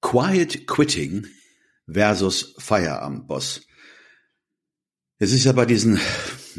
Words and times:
Quiet 0.00 0.66
Quitting 0.66 1.26
versus 1.86 2.54
Feierabendboss. 2.58 3.62
Es 5.18 5.32
ist 5.32 5.44
ja 5.44 5.52
bei 5.52 5.66
diesen, 5.66 5.98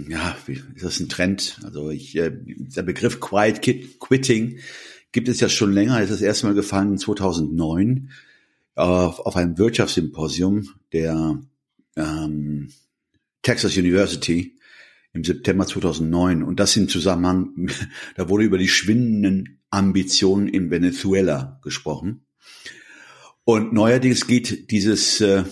ja, 0.08 0.38
ist 0.48 0.84
das 0.84 1.00
ein 1.00 1.10
Trend? 1.10 1.60
Also 1.64 1.90
ich, 1.90 2.16
äh, 2.16 2.32
der 2.32 2.84
Begriff 2.84 3.20
Quiet 3.20 3.62
Quitting 4.00 4.60
gibt 5.12 5.28
es 5.28 5.40
ja 5.40 5.50
schon 5.50 5.74
länger. 5.74 5.98
Es 5.98 6.10
ist 6.10 6.18
das 6.18 6.22
erste 6.22 6.48
Mal 6.48 6.54
gefallen 6.54 6.98
2009 6.98 8.12
auf, 8.76 9.20
auf 9.20 9.36
einem 9.36 9.58
Wirtschaftssymposium 9.58 10.70
der 10.94 11.42
ähm, 11.96 12.72
Texas 13.42 13.76
University 13.78 14.58
im 15.14 15.24
September 15.24 15.66
2009. 15.66 16.44
Und 16.44 16.60
das 16.60 16.78
im 16.78 16.88
Zusammenhang, 16.88 17.70
da 18.16 18.30
wurde 18.30 18.44
über 18.44 18.58
die 18.58 18.70
schwindenden 18.70 19.60
Ambitionen 19.70 20.48
in 20.48 20.70
Venezuela 20.70 21.60
gesprochen. 21.64 22.26
Und 23.44 23.74
neuerdings 23.74 24.28
geht 24.28 24.72
dieses, 24.72 25.20
äh, 25.22 25.44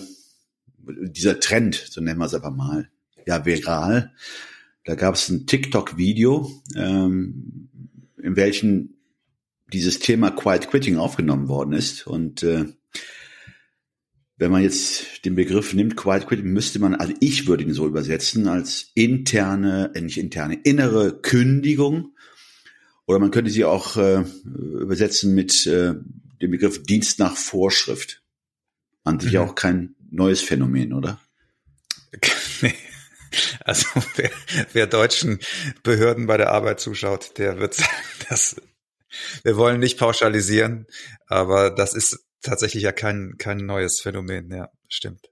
dieser 0.78 1.40
Trend, 1.40 1.74
so 1.90 2.00
nennen 2.00 2.18
wir 2.18 2.26
es 2.26 2.34
einfach 2.34 2.54
mal, 2.54 2.90
ja, 3.26 3.44
viral. 3.44 4.12
Da 4.84 4.94
gab 4.94 5.14
es 5.14 5.28
ein 5.28 5.46
TikTok-Video, 5.46 6.50
ähm, 6.76 7.68
in 8.22 8.36
welchem 8.36 8.94
dieses 9.72 9.98
Thema 9.98 10.30
Quiet 10.30 10.68
Quitting 10.68 10.96
aufgenommen 10.96 11.48
worden 11.48 11.72
ist. 11.72 12.06
Und 12.06 12.42
äh, 12.42 12.66
wenn 14.36 14.50
man 14.50 14.62
jetzt 14.62 15.24
den 15.24 15.34
Begriff 15.34 15.74
nimmt, 15.74 15.96
Quiet 15.96 16.26
Quitting, 16.26 16.46
müsste 16.46 16.78
man, 16.78 16.94
also 16.94 17.12
ich 17.20 17.46
würde 17.46 17.64
ihn 17.64 17.74
so 17.74 17.86
übersetzen, 17.86 18.48
als 18.48 18.90
interne, 18.94 19.92
äh, 19.94 20.00
nicht 20.00 20.18
interne, 20.18 20.54
innere 20.54 21.20
Kündigung. 21.20 22.14
Oder 23.06 23.18
man 23.18 23.30
könnte 23.30 23.50
sie 23.50 23.64
auch 23.64 23.96
äh, 23.96 24.24
übersetzen 24.44 25.34
mit 25.34 25.66
äh, 25.66 25.94
dem 26.40 26.50
Begriff 26.50 26.82
Dienst 26.82 27.18
nach 27.18 27.36
Vorschrift. 27.36 28.22
An 29.04 29.18
sich 29.18 29.32
mhm. 29.32 29.40
auch 29.40 29.54
kein 29.54 29.94
neues 30.10 30.42
Phänomen, 30.42 30.92
oder? 30.92 31.20
Also 33.64 33.86
wer, 34.16 34.30
wer 34.72 34.86
deutschen 34.88 35.38
Behörden 35.84 36.26
bei 36.26 36.36
der 36.36 36.50
Arbeit 36.50 36.80
zuschaut, 36.80 37.38
der 37.38 37.60
wird 37.60 37.76
das. 38.28 38.56
Wir 39.44 39.56
wollen 39.56 39.78
nicht 39.78 39.98
pauschalisieren, 39.98 40.86
aber 41.26 41.70
das 41.70 41.94
ist 41.94 42.26
tatsächlich 42.42 42.82
ja 42.82 42.90
kein 42.90 43.36
kein 43.38 43.58
neues 43.58 44.00
Phänomen. 44.00 44.50
Ja, 44.50 44.70
stimmt. 44.88 45.30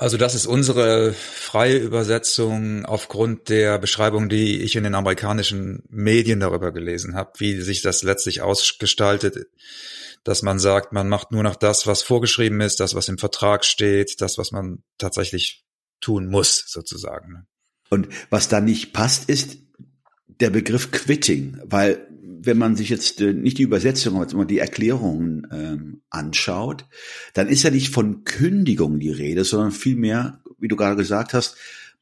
Also 0.00 0.16
das 0.16 0.34
ist 0.34 0.46
unsere 0.46 1.12
freie 1.12 1.76
Übersetzung 1.76 2.86
aufgrund 2.86 3.50
der 3.50 3.78
Beschreibung, 3.78 4.30
die 4.30 4.62
ich 4.62 4.74
in 4.74 4.84
den 4.84 4.94
amerikanischen 4.94 5.82
Medien 5.90 6.40
darüber 6.40 6.72
gelesen 6.72 7.14
habe, 7.14 7.32
wie 7.36 7.60
sich 7.60 7.82
das 7.82 8.02
letztlich 8.02 8.40
ausgestaltet 8.40 9.36
dass 10.22 10.42
man 10.42 10.58
sagt, 10.58 10.92
man 10.92 11.08
macht 11.08 11.32
nur 11.32 11.42
noch 11.42 11.56
das, 11.56 11.86
was 11.86 12.02
vorgeschrieben 12.02 12.60
ist, 12.60 12.80
das, 12.80 12.94
was 12.94 13.08
im 13.08 13.16
Vertrag 13.16 13.64
steht, 13.64 14.20
das, 14.20 14.36
was 14.36 14.52
man 14.52 14.82
tatsächlich 14.98 15.64
tun 16.02 16.28
muss, 16.28 16.64
sozusagen. 16.66 17.32
Ne? 17.32 17.46
Und 17.88 18.08
was 18.28 18.48
da 18.48 18.60
nicht 18.60 18.92
passt, 18.92 19.30
ist 19.30 19.56
der 20.40 20.50
Begriff 20.50 20.90
Quitting, 20.90 21.58
weil 21.64 22.06
wenn 22.42 22.58
man 22.58 22.76
sich 22.76 22.88
jetzt 22.88 23.20
äh, 23.20 23.32
nicht 23.32 23.58
die 23.58 23.64
Übersetzung, 23.64 24.16
aber 24.20 24.44
die 24.44 24.58
Erklärungen 24.58 25.46
ähm, 25.52 26.02
anschaut, 26.08 26.86
dann 27.34 27.48
ist 27.48 27.62
ja 27.62 27.70
nicht 27.70 27.90
von 27.90 28.24
Kündigung 28.24 28.98
die 28.98 29.10
Rede, 29.10 29.44
sondern 29.44 29.72
vielmehr, 29.72 30.42
wie 30.58 30.68
du 30.68 30.76
gerade 30.76 30.96
gesagt 30.96 31.34
hast, 31.34 31.56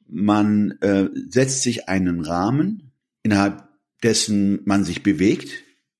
man 0.06 0.72
äh, 0.80 1.08
setzt 1.28 1.62
sich 1.62 1.88
einen 1.88 2.20
Rahmen, 2.20 2.92
innerhalb 3.22 3.68
dessen 4.02 4.60
man 4.64 4.84
sich 4.84 5.02
bewegt, 5.02 5.50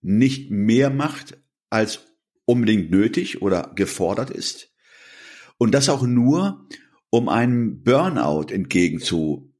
nicht 0.01 0.51
mehr 0.51 0.91
macht, 0.91 1.37
als 1.69 2.01
unbedingt 2.45 2.91
nötig 2.91 3.43
oder 3.43 3.73
gefordert 3.75 4.31
ist. 4.31 4.71
Und 5.59 5.75
das 5.75 5.89
auch 5.89 6.03
nur, 6.03 6.67
um 7.11 7.29
einem 7.29 7.83
Burnout 7.83 8.47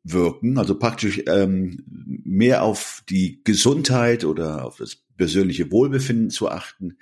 entgegenzuwirken, 0.09 0.59
also 0.59 0.79
praktisch 0.79 1.23
ähm, 1.27 1.83
mehr 2.25 2.63
auf 2.63 3.03
die 3.09 3.41
Gesundheit 3.45 4.25
oder 4.25 4.65
auf 4.65 4.79
das 4.79 4.97
persönliche 5.17 5.71
Wohlbefinden 5.71 6.31
zu 6.31 6.49
achten. 6.49 6.99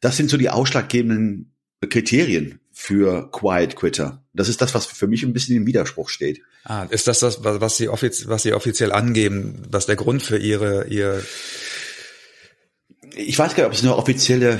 Das 0.00 0.16
sind 0.16 0.30
so 0.30 0.36
die 0.36 0.50
ausschlaggebenden 0.50 1.54
Kriterien 1.88 2.60
für 2.72 3.30
Quiet 3.30 3.76
Quitter. 3.76 4.24
Das 4.32 4.48
ist 4.48 4.60
das, 4.60 4.74
was 4.74 4.86
für 4.86 5.06
mich 5.06 5.22
ein 5.22 5.32
bisschen 5.32 5.56
im 5.56 5.66
Widerspruch 5.66 6.08
steht. 6.08 6.40
Ah, 6.64 6.84
ist 6.84 7.06
das 7.06 7.20
das, 7.20 7.44
was 7.44 7.76
Sie, 7.76 7.88
offiz 7.88 8.26
was 8.28 8.42
Sie 8.42 8.52
offiziell 8.52 8.92
angeben, 8.92 9.62
was 9.70 9.86
der 9.86 9.96
Grund 9.96 10.22
für 10.22 10.38
Ihre, 10.38 10.86
Ihr 10.88 11.22
ich 13.14 13.38
weiß 13.38 13.54
gar 13.54 13.64
nicht, 13.64 13.66
ob 13.66 13.72
es 13.74 13.82
eine 13.82 13.96
offizielle 13.96 14.58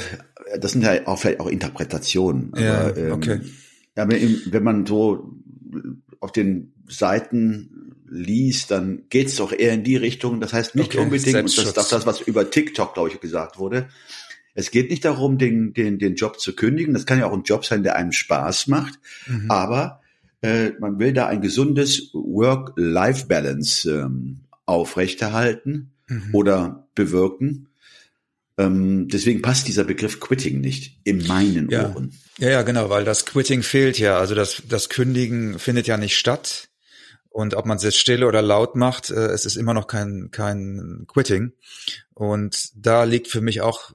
das 0.58 0.72
sind 0.72 0.82
ja 0.82 1.06
auch 1.06 1.18
vielleicht 1.18 1.40
auch 1.40 1.46
Interpretationen. 1.46 2.52
Ja, 2.56 2.88
aber, 2.88 3.12
okay. 3.12 3.40
Ähm, 3.96 4.10
ja, 4.10 4.52
wenn 4.52 4.62
man 4.62 4.86
so 4.86 5.34
auf 6.20 6.32
den 6.32 6.74
Seiten 6.88 7.81
liest, 8.12 8.70
dann 8.70 9.04
geht 9.08 9.28
es 9.28 9.36
doch 9.36 9.52
eher 9.52 9.72
in 9.72 9.84
die 9.84 9.96
Richtung. 9.96 10.40
Das 10.40 10.52
heißt 10.52 10.74
nicht 10.74 10.94
okay, 10.94 11.04
unbedingt, 11.04 11.36
und 11.36 11.58
das 11.58 11.66
ist 11.66 11.78
auch 11.78 11.88
das, 11.88 12.06
was 12.06 12.20
über 12.20 12.50
TikTok, 12.50 12.94
glaube 12.94 13.08
ich, 13.10 13.20
gesagt 13.20 13.58
wurde. 13.58 13.88
Es 14.54 14.70
geht 14.70 14.90
nicht 14.90 15.04
darum, 15.04 15.38
den, 15.38 15.72
den, 15.72 15.98
den 15.98 16.14
Job 16.14 16.38
zu 16.38 16.54
kündigen. 16.54 16.92
Das 16.92 17.06
kann 17.06 17.18
ja 17.18 17.26
auch 17.26 17.32
ein 17.32 17.42
Job 17.42 17.64
sein, 17.64 17.82
der 17.82 17.96
einem 17.96 18.12
Spaß 18.12 18.66
macht. 18.66 19.00
Mhm. 19.26 19.50
Aber 19.50 20.02
äh, 20.42 20.72
man 20.78 20.98
will 20.98 21.14
da 21.14 21.26
ein 21.26 21.40
gesundes 21.40 22.10
Work-Life-Balance 22.12 23.90
ähm, 23.90 24.40
aufrechterhalten 24.66 25.92
mhm. 26.08 26.34
oder 26.34 26.86
bewirken. 26.94 27.68
Ähm, 28.58 29.08
deswegen 29.08 29.40
passt 29.40 29.68
dieser 29.68 29.84
Begriff 29.84 30.20
Quitting 30.20 30.60
nicht 30.60 30.98
in 31.04 31.26
meinen 31.26 31.70
ja. 31.70 31.88
Ohren. 31.88 32.12
Ja, 32.38 32.50
ja, 32.50 32.62
genau, 32.62 32.90
weil 32.90 33.04
das 33.04 33.24
Quitting 33.24 33.62
fehlt 33.62 33.98
ja. 33.98 34.18
Also 34.18 34.34
das, 34.34 34.62
das 34.68 34.90
Kündigen 34.90 35.58
findet 35.58 35.86
ja 35.86 35.96
nicht 35.96 36.18
statt. 36.18 36.68
Und 37.32 37.54
ob 37.54 37.64
man 37.64 37.78
es 37.78 37.82
jetzt 37.82 37.98
still 37.98 38.24
oder 38.24 38.42
laut 38.42 38.76
macht, 38.76 39.10
äh, 39.10 39.28
es 39.28 39.46
ist 39.46 39.56
immer 39.56 39.72
noch 39.72 39.86
kein, 39.86 40.28
kein 40.30 41.06
Quitting. 41.08 41.52
Und 42.12 42.70
da 42.74 43.04
liegt 43.04 43.28
für 43.28 43.40
mich 43.40 43.62
auch 43.62 43.90
äh, 43.90 43.94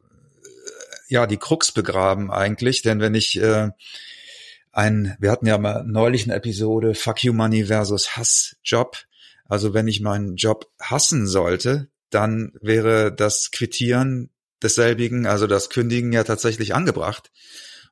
ja 1.08 1.28
die 1.28 1.38
Krux 1.38 1.72
begraben 1.72 2.32
eigentlich. 2.32 2.82
Denn 2.82 3.00
wenn 3.00 3.14
ich 3.14 3.40
äh, 3.40 3.70
ein, 4.72 5.16
wir 5.20 5.32
hatten 5.32 5.46
ja 5.46 5.58
mal 5.58 5.84
neulich 5.86 6.24
eine 6.24 6.36
Episode 6.36 6.96
Fuck 6.96 7.24
You 7.24 7.34
Money 7.34 7.66
versus 7.66 8.18
Hassjob. 8.18 8.98
Also 9.46 9.74
wenn 9.74 9.88
ich 9.88 10.02
meinen 10.02 10.36
Job 10.36 10.72
hassen 10.80 11.28
sollte, 11.28 11.90
dann 12.10 12.54
wäre 12.62 13.14
das 13.14 13.52
Quittieren 13.52 14.30
desselbigen, 14.64 15.28
also 15.28 15.48
das 15.48 15.70
Kündigen 15.70 16.12
ja 16.12 16.24
tatsächlich 16.24 16.74
angebracht. 16.74 17.32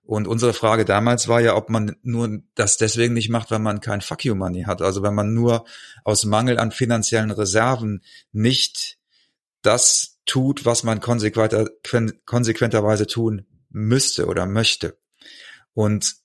Und 0.05 0.27
unsere 0.27 0.53
Frage 0.53 0.85
damals 0.85 1.27
war 1.27 1.41
ja, 1.41 1.55
ob 1.55 1.69
man 1.69 1.95
nur 2.03 2.39
das 2.53 2.77
deswegen 2.77 3.15
nicht 3.15 3.29
macht, 3.29 3.49
weil 3.49 3.59
man 3.59 3.81
kein 3.81 4.01
Fuck 4.01 4.23
you 4.23 4.35
Money 4.35 4.63
hat. 4.63 4.83
Also 4.83 5.01
wenn 5.01 5.15
man 5.15 5.33
nur 5.33 5.65
aus 6.03 6.25
Mangel 6.25 6.59
an 6.59 6.71
finanziellen 6.71 7.31
Reserven 7.31 8.03
nicht 8.31 8.99
das 9.63 10.19
tut, 10.27 10.63
was 10.63 10.83
man 10.83 10.99
konsequenter, 10.99 11.67
konsequenterweise 12.25 13.07
tun 13.07 13.47
müsste 13.69 14.27
oder 14.27 14.45
möchte. 14.45 14.95
Und 15.73 16.15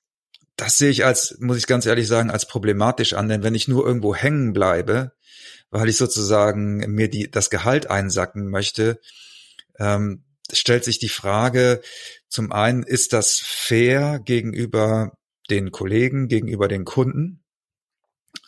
das 0.57 0.77
sehe 0.77 0.91
ich 0.91 1.07
als, 1.07 1.39
muss 1.41 1.57
ich 1.57 1.67
ganz 1.67 1.87
ehrlich 1.87 2.07
sagen, 2.07 2.31
als 2.31 2.47
problematisch 2.47 3.15
an, 3.15 3.31
denn 3.31 3.43
wenn 3.43 3.55
ich 3.55 3.67
nur 3.67 3.87
irgendwo 3.87 4.15
hängen 4.15 4.53
bleibe, 4.53 5.13
weil 5.71 5.89
ich 5.89 5.97
sozusagen 5.97 6.79
mir 6.93 7.09
die, 7.09 7.31
das 7.31 7.49
Gehalt 7.49 7.89
einsacken 7.89 8.51
möchte, 8.51 9.01
ähm, 9.79 10.25
stellt 10.53 10.85
sich 10.85 10.99
die 10.99 11.09
Frage, 11.09 11.81
zum 12.31 12.53
einen, 12.53 12.85
ist 12.85 13.13
das 13.13 13.39
fair 13.39 14.21
gegenüber 14.25 15.13
den 15.51 15.73
Kollegen, 15.73 16.29
gegenüber 16.29 16.69
den 16.69 16.85
Kunden? 16.85 17.43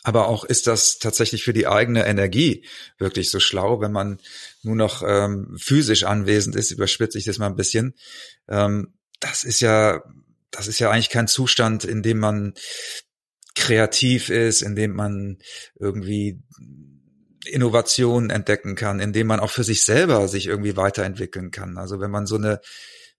Aber 0.03 0.27
auch 0.27 0.45
ist 0.45 0.67
das 0.67 0.99
tatsächlich 0.99 1.43
für 1.43 1.53
die 1.53 1.67
eigene 1.67 2.05
Energie 2.05 2.65
wirklich 2.97 3.29
so 3.29 3.39
schlau, 3.41 3.81
wenn 3.81 3.91
man 3.91 4.19
nur 4.61 4.75
noch 4.75 5.03
ähm, 5.05 5.55
physisch 5.59 6.03
anwesend 6.03 6.55
ist, 6.55 6.71
überspitze 6.71 7.17
ich 7.17 7.25
das 7.25 7.37
mal 7.37 7.47
ein 7.47 7.57
bisschen. 7.57 7.93
Ähm, 8.47 8.93
das 9.19 9.43
ist 9.43 9.59
ja, 9.59 10.03
das 10.49 10.67
ist 10.67 10.79
ja 10.79 10.89
eigentlich 10.89 11.09
kein 11.09 11.27
Zustand, 11.27 11.83
in 11.83 12.03
dem 12.03 12.19
man 12.19 12.53
kreativ 13.55 14.29
ist, 14.29 14.61
in 14.61 14.75
dem 14.75 14.93
man 14.93 15.39
irgendwie 15.77 16.41
Innovationen 17.45 18.29
entdecken 18.29 18.75
kann, 18.75 19.01
indem 19.01 19.27
man 19.27 19.41
auch 19.41 19.51
für 19.51 19.65
sich 19.65 19.83
selber 19.83 20.27
sich 20.29 20.47
irgendwie 20.47 20.77
weiterentwickeln 20.77 21.51
kann. 21.51 21.77
Also 21.77 21.99
wenn 21.99 22.11
man 22.11 22.25
so 22.25 22.35
eine 22.35 22.61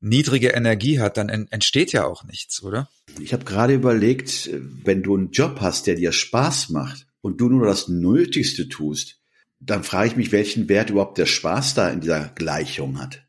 niedrige 0.04 0.50
Energie 0.50 1.00
hat, 1.00 1.16
dann 1.16 1.28
entsteht 1.28 1.92
ja 1.92 2.04
auch 2.04 2.24
nichts, 2.24 2.62
oder? 2.62 2.88
Ich 3.20 3.32
habe 3.32 3.44
gerade 3.44 3.74
überlegt, 3.74 4.50
wenn 4.84 5.02
du 5.02 5.16
einen 5.16 5.30
Job 5.30 5.58
hast, 5.60 5.86
der 5.86 5.94
dir 5.94 6.12
Spaß 6.12 6.70
macht 6.70 7.06
und 7.20 7.40
du 7.40 7.48
nur 7.48 7.66
das 7.66 7.88
Nötigste 7.88 8.68
tust, 8.68 9.20
dann 9.60 9.82
frage 9.82 10.08
ich 10.08 10.16
mich, 10.16 10.32
welchen 10.32 10.68
Wert 10.68 10.90
überhaupt 10.90 11.18
der 11.18 11.26
Spaß 11.26 11.74
da 11.74 11.88
in 11.88 12.00
dieser 12.00 12.28
Gleichung 12.34 13.00
hat. 13.00 13.22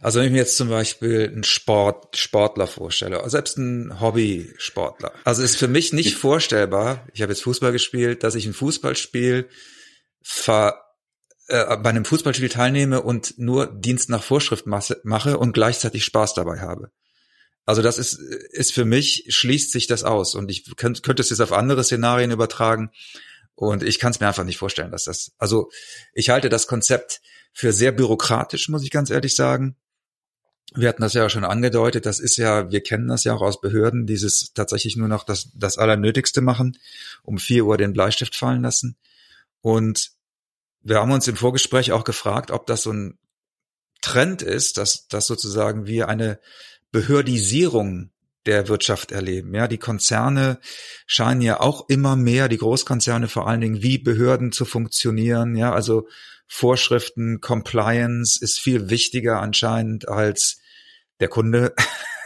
Also 0.00 0.18
wenn 0.18 0.26
ich 0.26 0.32
mir 0.32 0.38
jetzt 0.38 0.56
zum 0.56 0.68
Beispiel 0.68 1.30
einen 1.32 1.44
Sport, 1.44 2.16
Sportler 2.16 2.66
vorstelle, 2.66 3.22
selbst 3.30 3.56
ein 3.56 4.00
Hobby-Sportler. 4.00 5.12
Also 5.24 5.42
ist 5.42 5.56
für 5.56 5.68
mich 5.68 5.92
nicht 5.92 6.16
vorstellbar, 6.16 7.06
ich 7.14 7.22
habe 7.22 7.32
jetzt 7.32 7.42
Fußball 7.42 7.72
gespielt, 7.72 8.22
dass 8.24 8.34
ich 8.34 8.44
ein 8.44 8.52
Fußballspiel 8.52 9.48
ver, 10.20 10.74
äh, 11.52 11.76
bei 11.76 11.90
einem 11.90 12.06
Fußballspiel 12.06 12.48
teilnehme 12.48 13.02
und 13.02 13.38
nur 13.38 13.66
Dienst 13.66 14.08
nach 14.08 14.22
Vorschrift 14.22 14.66
mache 14.66 15.38
und 15.38 15.52
gleichzeitig 15.52 16.02
Spaß 16.04 16.32
dabei 16.32 16.60
habe. 16.60 16.90
Also 17.66 17.82
das 17.82 17.98
ist, 17.98 18.14
ist 18.14 18.72
für 18.72 18.86
mich, 18.86 19.26
schließt 19.28 19.70
sich 19.70 19.86
das 19.86 20.02
aus. 20.02 20.34
Und 20.34 20.50
ich 20.50 20.76
könnte, 20.76 21.02
könnte 21.02 21.20
es 21.20 21.28
jetzt 21.28 21.40
auf 21.40 21.52
andere 21.52 21.84
Szenarien 21.84 22.30
übertragen. 22.30 22.90
Und 23.54 23.82
ich 23.82 23.98
kann 23.98 24.12
es 24.12 24.20
mir 24.20 24.28
einfach 24.28 24.44
nicht 24.44 24.56
vorstellen, 24.56 24.90
dass 24.90 25.04
das, 25.04 25.32
also 25.36 25.70
ich 26.14 26.30
halte 26.30 26.48
das 26.48 26.66
Konzept 26.66 27.20
für 27.52 27.72
sehr 27.72 27.92
bürokratisch, 27.92 28.70
muss 28.70 28.82
ich 28.82 28.90
ganz 28.90 29.10
ehrlich 29.10 29.36
sagen. 29.36 29.76
Wir 30.74 30.88
hatten 30.88 31.02
das 31.02 31.12
ja 31.12 31.28
schon 31.28 31.44
angedeutet, 31.44 32.06
das 32.06 32.18
ist 32.18 32.38
ja, 32.38 32.70
wir 32.70 32.82
kennen 32.82 33.08
das 33.08 33.24
ja 33.24 33.34
auch 33.34 33.42
aus 33.42 33.60
Behörden, 33.60 34.06
dieses 34.06 34.54
tatsächlich 34.54 34.96
nur 34.96 35.08
noch 35.08 35.24
das, 35.24 35.50
das 35.54 35.76
Allernötigste 35.76 36.40
machen, 36.40 36.78
um 37.22 37.36
vier 37.36 37.66
Uhr 37.66 37.76
den 37.76 37.92
Bleistift 37.92 38.34
fallen 38.34 38.62
lassen. 38.62 38.96
Und 39.60 40.12
wir 40.82 40.96
haben 40.96 41.12
uns 41.12 41.28
im 41.28 41.36
Vorgespräch 41.36 41.92
auch 41.92 42.04
gefragt, 42.04 42.50
ob 42.50 42.66
das 42.66 42.82
so 42.82 42.92
ein 42.92 43.18
Trend 44.00 44.42
ist, 44.42 44.78
dass, 44.78 45.06
dass 45.08 45.26
sozusagen 45.26 45.86
wir 45.86 46.08
eine 46.08 46.40
Behördisierung 46.90 48.10
der 48.46 48.68
Wirtschaft 48.68 49.12
erleben. 49.12 49.54
Ja, 49.54 49.68
die 49.68 49.78
Konzerne 49.78 50.58
scheinen 51.06 51.40
ja 51.40 51.60
auch 51.60 51.88
immer 51.88 52.16
mehr, 52.16 52.48
die 52.48 52.58
Großkonzerne 52.58 53.28
vor 53.28 53.46
allen 53.46 53.60
Dingen, 53.60 53.82
wie 53.82 53.98
Behörden 53.98 54.50
zu 54.50 54.64
funktionieren. 54.64 55.54
Ja, 55.54 55.72
also 55.72 56.08
Vorschriften, 56.48 57.40
Compliance 57.40 58.42
ist 58.42 58.58
viel 58.58 58.90
wichtiger 58.90 59.40
anscheinend 59.40 60.08
als 60.08 60.60
der 61.20 61.28
Kunde 61.28 61.74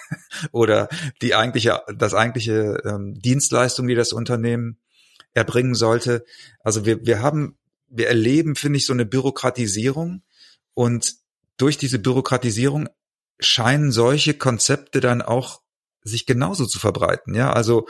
oder 0.53 0.89
die 1.21 1.35
eigentliche, 1.35 1.83
das 1.95 2.15
eigentliche 2.15 2.81
ähm, 2.85 3.15
Dienstleistung, 3.21 3.87
die 3.87 3.95
das 3.95 4.13
Unternehmen 4.13 4.79
erbringen 5.35 5.75
sollte. 5.75 6.25
Also 6.61 6.87
wir, 6.87 7.05
wir 7.05 7.21
haben, 7.21 7.59
wir 7.89 8.09
erleben, 8.09 8.57
finde 8.57 8.79
ich, 8.79 8.87
so 8.87 8.93
eine 8.93 9.07
Bürokratisierung 9.07 10.23
und 10.75 11.15
durch 11.57 11.79
diese 11.79 11.99
Bürokratisierung 11.99 12.89
scheinen 13.39 13.93
solche 13.93 14.35
Konzepte 14.35 15.01
dann 15.01 15.23
auch 15.23 15.63
sich 16.03 16.27
genauso 16.27 16.67
zu 16.67 16.79
verbreiten. 16.79 17.35
Ja, 17.35 17.53
also 17.53 17.87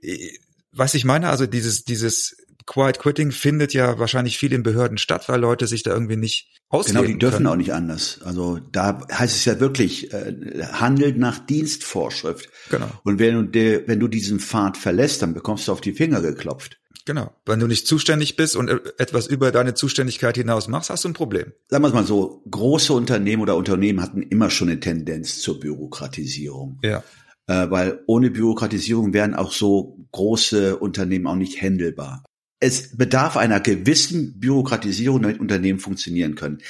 äh, 0.00 0.30
was 0.72 0.94
ich 0.94 1.04
meine, 1.04 1.30
also 1.30 1.46
dieses, 1.46 1.84
dieses 1.84 2.36
Quiet 2.66 2.98
Quitting 2.98 3.30
findet 3.30 3.74
ja 3.74 3.98
wahrscheinlich 3.98 4.38
viel 4.38 4.52
in 4.52 4.62
Behörden 4.62 4.98
statt, 4.98 5.28
weil 5.28 5.40
Leute 5.40 5.66
sich 5.66 5.82
da 5.82 5.92
irgendwie 5.92 6.16
nicht 6.16 6.48
ausleben 6.68 7.02
Genau, 7.02 7.12
die 7.12 7.18
dürfen 7.18 7.36
können. 7.36 7.46
auch 7.46 7.56
nicht 7.56 7.72
anders. 7.72 8.20
Also 8.24 8.58
da 8.72 9.06
heißt 9.12 9.36
es 9.36 9.44
ja 9.44 9.60
wirklich, 9.60 10.12
äh, 10.12 10.34
handelt 10.72 11.18
nach 11.18 11.38
Dienstvorschrift. 11.38 12.48
Genau. 12.70 12.90
Und 13.04 13.18
wenn 13.18 13.52
du, 13.52 13.82
wenn 13.86 14.00
du 14.00 14.08
diesen 14.08 14.40
Pfad 14.40 14.76
verlässt, 14.76 15.22
dann 15.22 15.34
bekommst 15.34 15.68
du 15.68 15.72
auf 15.72 15.80
die 15.80 15.92
Finger 15.92 16.22
geklopft. 16.22 16.80
Genau. 17.04 17.34
Wenn 17.44 17.60
du 17.60 17.66
nicht 17.66 17.86
zuständig 17.86 18.36
bist 18.36 18.56
und 18.56 18.68
etwas 18.98 19.26
über 19.26 19.52
deine 19.52 19.74
Zuständigkeit 19.74 20.36
hinaus 20.36 20.68
machst, 20.68 20.90
hast 20.90 21.04
du 21.04 21.08
ein 21.08 21.14
Problem. 21.14 21.52
Sagen 21.68 21.84
wir 21.84 21.88
es 21.88 21.94
mal 21.94 22.06
so, 22.06 22.42
große 22.50 22.92
Unternehmen 22.92 23.42
oder 23.42 23.56
Unternehmen 23.56 24.00
hatten 24.00 24.22
immer 24.22 24.50
schon 24.50 24.68
eine 24.68 24.80
Tendenz 24.80 25.40
zur 25.40 25.60
Bürokratisierung. 25.60 26.78
Ja. 26.82 27.02
Äh, 27.46 27.70
weil 27.70 28.00
ohne 28.06 28.30
Bürokratisierung 28.30 29.12
wären 29.12 29.34
auch 29.34 29.52
so 29.52 29.98
große 30.12 30.78
Unternehmen 30.78 31.26
auch 31.26 31.36
nicht 31.36 31.60
händelbar 31.60 32.24
es 32.64 32.96
bedarf 32.96 33.36
einer 33.36 33.60
gewissen 33.60 34.40
Bürokratisierung, 34.40 35.20
damit 35.20 35.38
Unternehmen 35.38 35.78
funktionieren 35.78 36.34
können. 36.34 36.62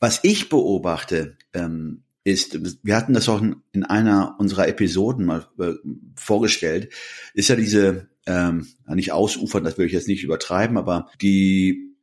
Was 0.00 0.20
ich 0.24 0.48
beobachte, 0.48 1.36
ähm, 1.52 2.02
ist, 2.24 2.58
wir 2.84 2.96
hatten 2.96 3.14
das 3.14 3.28
auch 3.28 3.40
in 3.72 3.84
einer 3.84 4.36
unserer 4.38 4.66
Episoden 4.66 5.24
mal 5.24 5.46
äh, 5.58 5.74
vorgestellt, 6.16 6.92
ist 7.32 7.48
ja 7.48 7.56
diese, 7.56 8.08
ähm, 8.30 8.68
nicht 8.94 9.12
ausufern, 9.12 9.64
das 9.64 9.78
will 9.78 9.86
ich 9.86 9.92
jetzt 9.92 10.08
nicht 10.08 10.24
übertreiben, 10.24 10.76
aber 10.76 11.10
die 11.20 11.96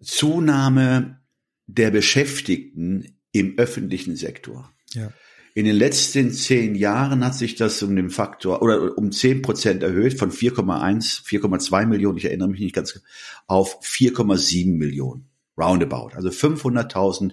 Zunahme 0.00 1.20
der 1.66 1.90
Beschäftigten 1.90 3.18
im 3.32 3.58
öffentlichen 3.58 4.16
Sektor. 4.16 4.72
Ja. 4.92 5.12
In 5.54 5.64
den 5.64 5.76
letzten 5.76 6.32
zehn 6.32 6.74
Jahren 6.74 7.24
hat 7.24 7.34
sich 7.34 7.54
das 7.54 7.82
um 7.82 7.96
den 7.96 8.10
Faktor 8.10 8.60
oder 8.62 8.98
um 8.98 9.10
zehn 9.10 9.40
Prozent 9.40 9.82
erhöht 9.82 10.18
von 10.18 10.30
4,1, 10.30 11.24
4,2 11.24 11.86
Millionen, 11.86 12.18
ich 12.18 12.26
erinnere 12.26 12.48
mich 12.48 12.60
nicht 12.60 12.74
ganz, 12.74 13.00
auf 13.46 13.82
4,7 13.82 14.76
Millionen. 14.76 15.30
Roundabout. 15.58 16.10
Also 16.14 16.28
500.000 16.28 17.32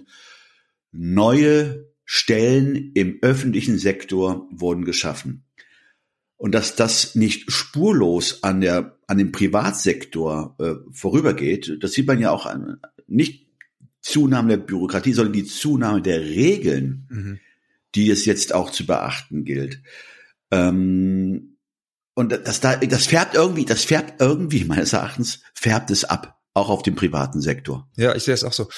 neue 0.92 1.90
Stellen 2.04 2.92
im 2.94 3.18
öffentlichen 3.22 3.78
Sektor 3.78 4.48
wurden 4.50 4.84
geschaffen. 4.84 5.43
Und 6.36 6.54
dass 6.54 6.76
das 6.76 7.14
nicht 7.14 7.50
spurlos 7.50 8.42
an 8.42 8.60
der, 8.60 8.98
an 9.06 9.18
dem 9.18 9.32
Privatsektor 9.32 10.56
äh, 10.58 10.74
vorübergeht, 10.92 11.78
das 11.80 11.92
sieht 11.92 12.06
man 12.06 12.20
ja 12.20 12.30
auch 12.30 12.46
an, 12.46 12.80
nicht 13.06 13.46
Zunahme 14.00 14.50
der 14.50 14.56
Bürokratie, 14.58 15.12
sondern 15.12 15.32
die 15.32 15.44
Zunahme 15.44 16.02
der 16.02 16.20
Regeln. 16.20 17.06
Mhm 17.08 17.40
die 17.94 18.10
es 18.10 18.24
jetzt 18.24 18.54
auch 18.54 18.70
zu 18.70 18.86
beachten 18.86 19.44
gilt. 19.44 19.80
Ähm, 20.50 21.56
und 22.14 22.32
das, 22.32 22.60
da, 22.60 22.76
das 22.76 23.06
färbt 23.06 23.34
irgendwie, 23.34 23.64
das 23.64 23.84
färbt 23.84 24.20
irgendwie, 24.20 24.64
meines 24.64 24.92
Erachtens, 24.92 25.40
färbt 25.54 25.90
es 25.90 26.04
ab, 26.04 26.38
auch 26.54 26.68
auf 26.68 26.82
dem 26.82 26.94
privaten 26.94 27.40
Sektor. 27.40 27.88
Ja, 27.96 28.14
ich 28.14 28.24
sehe 28.24 28.34
es 28.34 28.44
auch 28.44 28.52
so. 28.52 28.68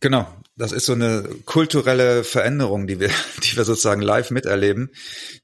Genau. 0.00 0.26
Das 0.56 0.72
ist 0.72 0.86
so 0.86 0.92
eine 0.92 1.28
kulturelle 1.46 2.24
Veränderung, 2.24 2.86
die 2.86 3.00
wir, 3.00 3.10
die 3.42 3.56
wir 3.56 3.64
sozusagen 3.64 4.02
live 4.02 4.30
miterleben, 4.30 4.90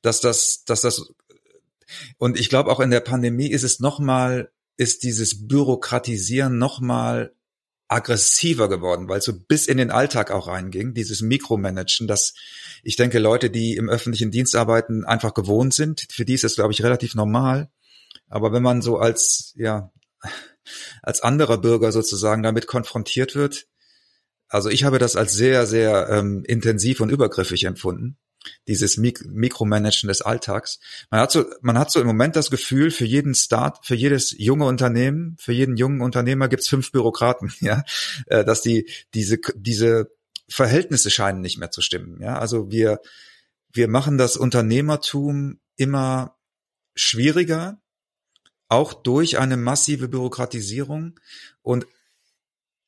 dass 0.03 0.21
das, 0.21 0.65
dass 0.65 0.83
das, 0.83 1.13
und 2.19 2.39
ich 2.39 2.49
glaube 2.49 2.71
auch 2.71 2.81
in 2.81 2.91
der 2.91 3.01
Pandemie 3.01 3.51
ist 3.51 3.63
es 3.63 3.81
nochmal, 3.81 4.51
ist 4.77 5.03
dieses 5.03 5.47
Bürokratisieren 5.47 6.59
nochmal 6.59 7.33
aggressiver 7.89 8.69
geworden, 8.69 9.09
weil 9.09 9.23
so 9.23 9.33
bis 9.33 9.67
in 9.67 9.79
den 9.79 9.91
Alltag 9.91 10.31
auch 10.31 10.49
reinging, 10.49 10.93
dieses 10.95 11.23
Mikromanagen, 11.23 12.09
dass 12.09 12.35
ich 12.83 12.97
denke, 12.97 13.19
Leute, 13.19 13.49
die 13.49 13.77
im 13.77 13.89
öffentlichen 13.89 14.31
Dienst 14.31 14.57
arbeiten, 14.57 15.05
einfach 15.05 15.35
gewohnt 15.35 15.73
sind. 15.73 16.07
Für 16.11 16.25
die 16.25 16.35
ist 16.35 16.45
das, 16.45 16.57
glaube 16.57 16.73
ich, 16.73 16.83
relativ 16.83 17.15
normal. 17.15 17.71
Aber 18.29 18.53
wenn 18.53 18.63
man 18.63 18.83
so 18.83 18.99
als, 18.99 19.55
ja, 19.57 19.93
als 21.03 21.21
anderer 21.21 21.59
Bürger 21.59 21.93
sozusagen 21.93 22.43
damit 22.43 22.67
konfrontiert 22.67 23.37
wird, 23.37 23.69
also 24.49 24.69
ich 24.69 24.85
habe 24.85 24.99
das 24.99 25.17
als 25.17 25.33
sehr, 25.33 25.67
sehr 25.67 26.09
ähm, 26.11 26.45
intensiv 26.45 27.01
und 27.01 27.11
übergriffig 27.11 27.65
empfunden 27.65 28.19
dieses 28.69 28.97
Mik 28.97 29.25
Mikromanagen 29.27 30.09
des 30.09 30.23
Alltags. 30.23 30.81
Man 31.11 31.21
hat 31.21 31.33
so, 31.33 31.45
man 31.61 31.79
hat 31.79 31.91
so 31.91 32.01
im 32.01 32.07
Moment 32.07 32.37
das 32.37 32.51
Gefühl, 32.51 32.91
für 32.91 33.05
jeden 33.05 33.35
Start, 33.35 33.85
für 33.85 33.95
jedes 33.95 34.35
junge 34.37 34.67
Unternehmen, 34.67 35.37
für 35.39 35.53
jeden 35.53 35.77
jungen 35.77 36.01
Unternehmer 36.01 36.49
gibt's 36.49 36.69
fünf 36.69 36.93
Bürokraten, 36.93 37.53
ja, 37.61 37.85
äh, 38.27 38.45
dass 38.45 38.63
die 38.63 38.91
diese 39.15 39.39
diese 39.55 40.11
Verhältnisse 40.49 41.11
scheinen 41.11 41.41
nicht 41.41 41.59
mehr 41.59 41.71
zu 41.71 41.81
stimmen, 41.81 42.21
ja. 42.21 42.39
Also 42.39 42.71
wir 42.71 43.01
wir 43.73 43.89
machen 43.89 44.19
das 44.19 44.37
Unternehmertum 44.37 45.61
immer 45.77 46.37
schwieriger, 46.95 47.81
auch 48.69 48.95
durch 48.95 49.39
eine 49.39 49.57
massive 49.57 50.09
Bürokratisierung 50.09 51.21
und 51.63 51.87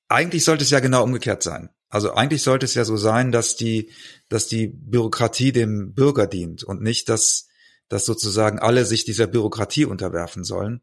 eigentlich 0.09 0.45
sollte 0.45 0.65
es 0.65 0.71
ja 0.71 0.81
genau 0.81 1.05
umgekehrt 1.05 1.43
sein. 1.43 1.71
Also 1.88 2.12
eigentlich 2.12 2.42
sollte 2.42 2.66
es 2.66 2.75
ja 2.75 2.85
so 2.85 2.97
sein, 2.97 3.33
dass 3.33 3.57
die, 3.57 3.90
dass 4.28 4.47
die 4.47 4.68
Bürokratie 4.68 5.52
dem 5.52 5.95
Bürger 5.95 6.26
dient 6.26 6.62
und 6.62 6.83
nicht, 6.83 7.09
dass, 7.09 7.49
dass 7.88 8.04
sozusagen 8.04 8.59
alle 8.59 8.85
sich 8.85 9.04
dieser 9.04 9.26
Bürokratie 9.26 9.87
unterwerfen 9.87 10.45
sollen. 10.45 10.83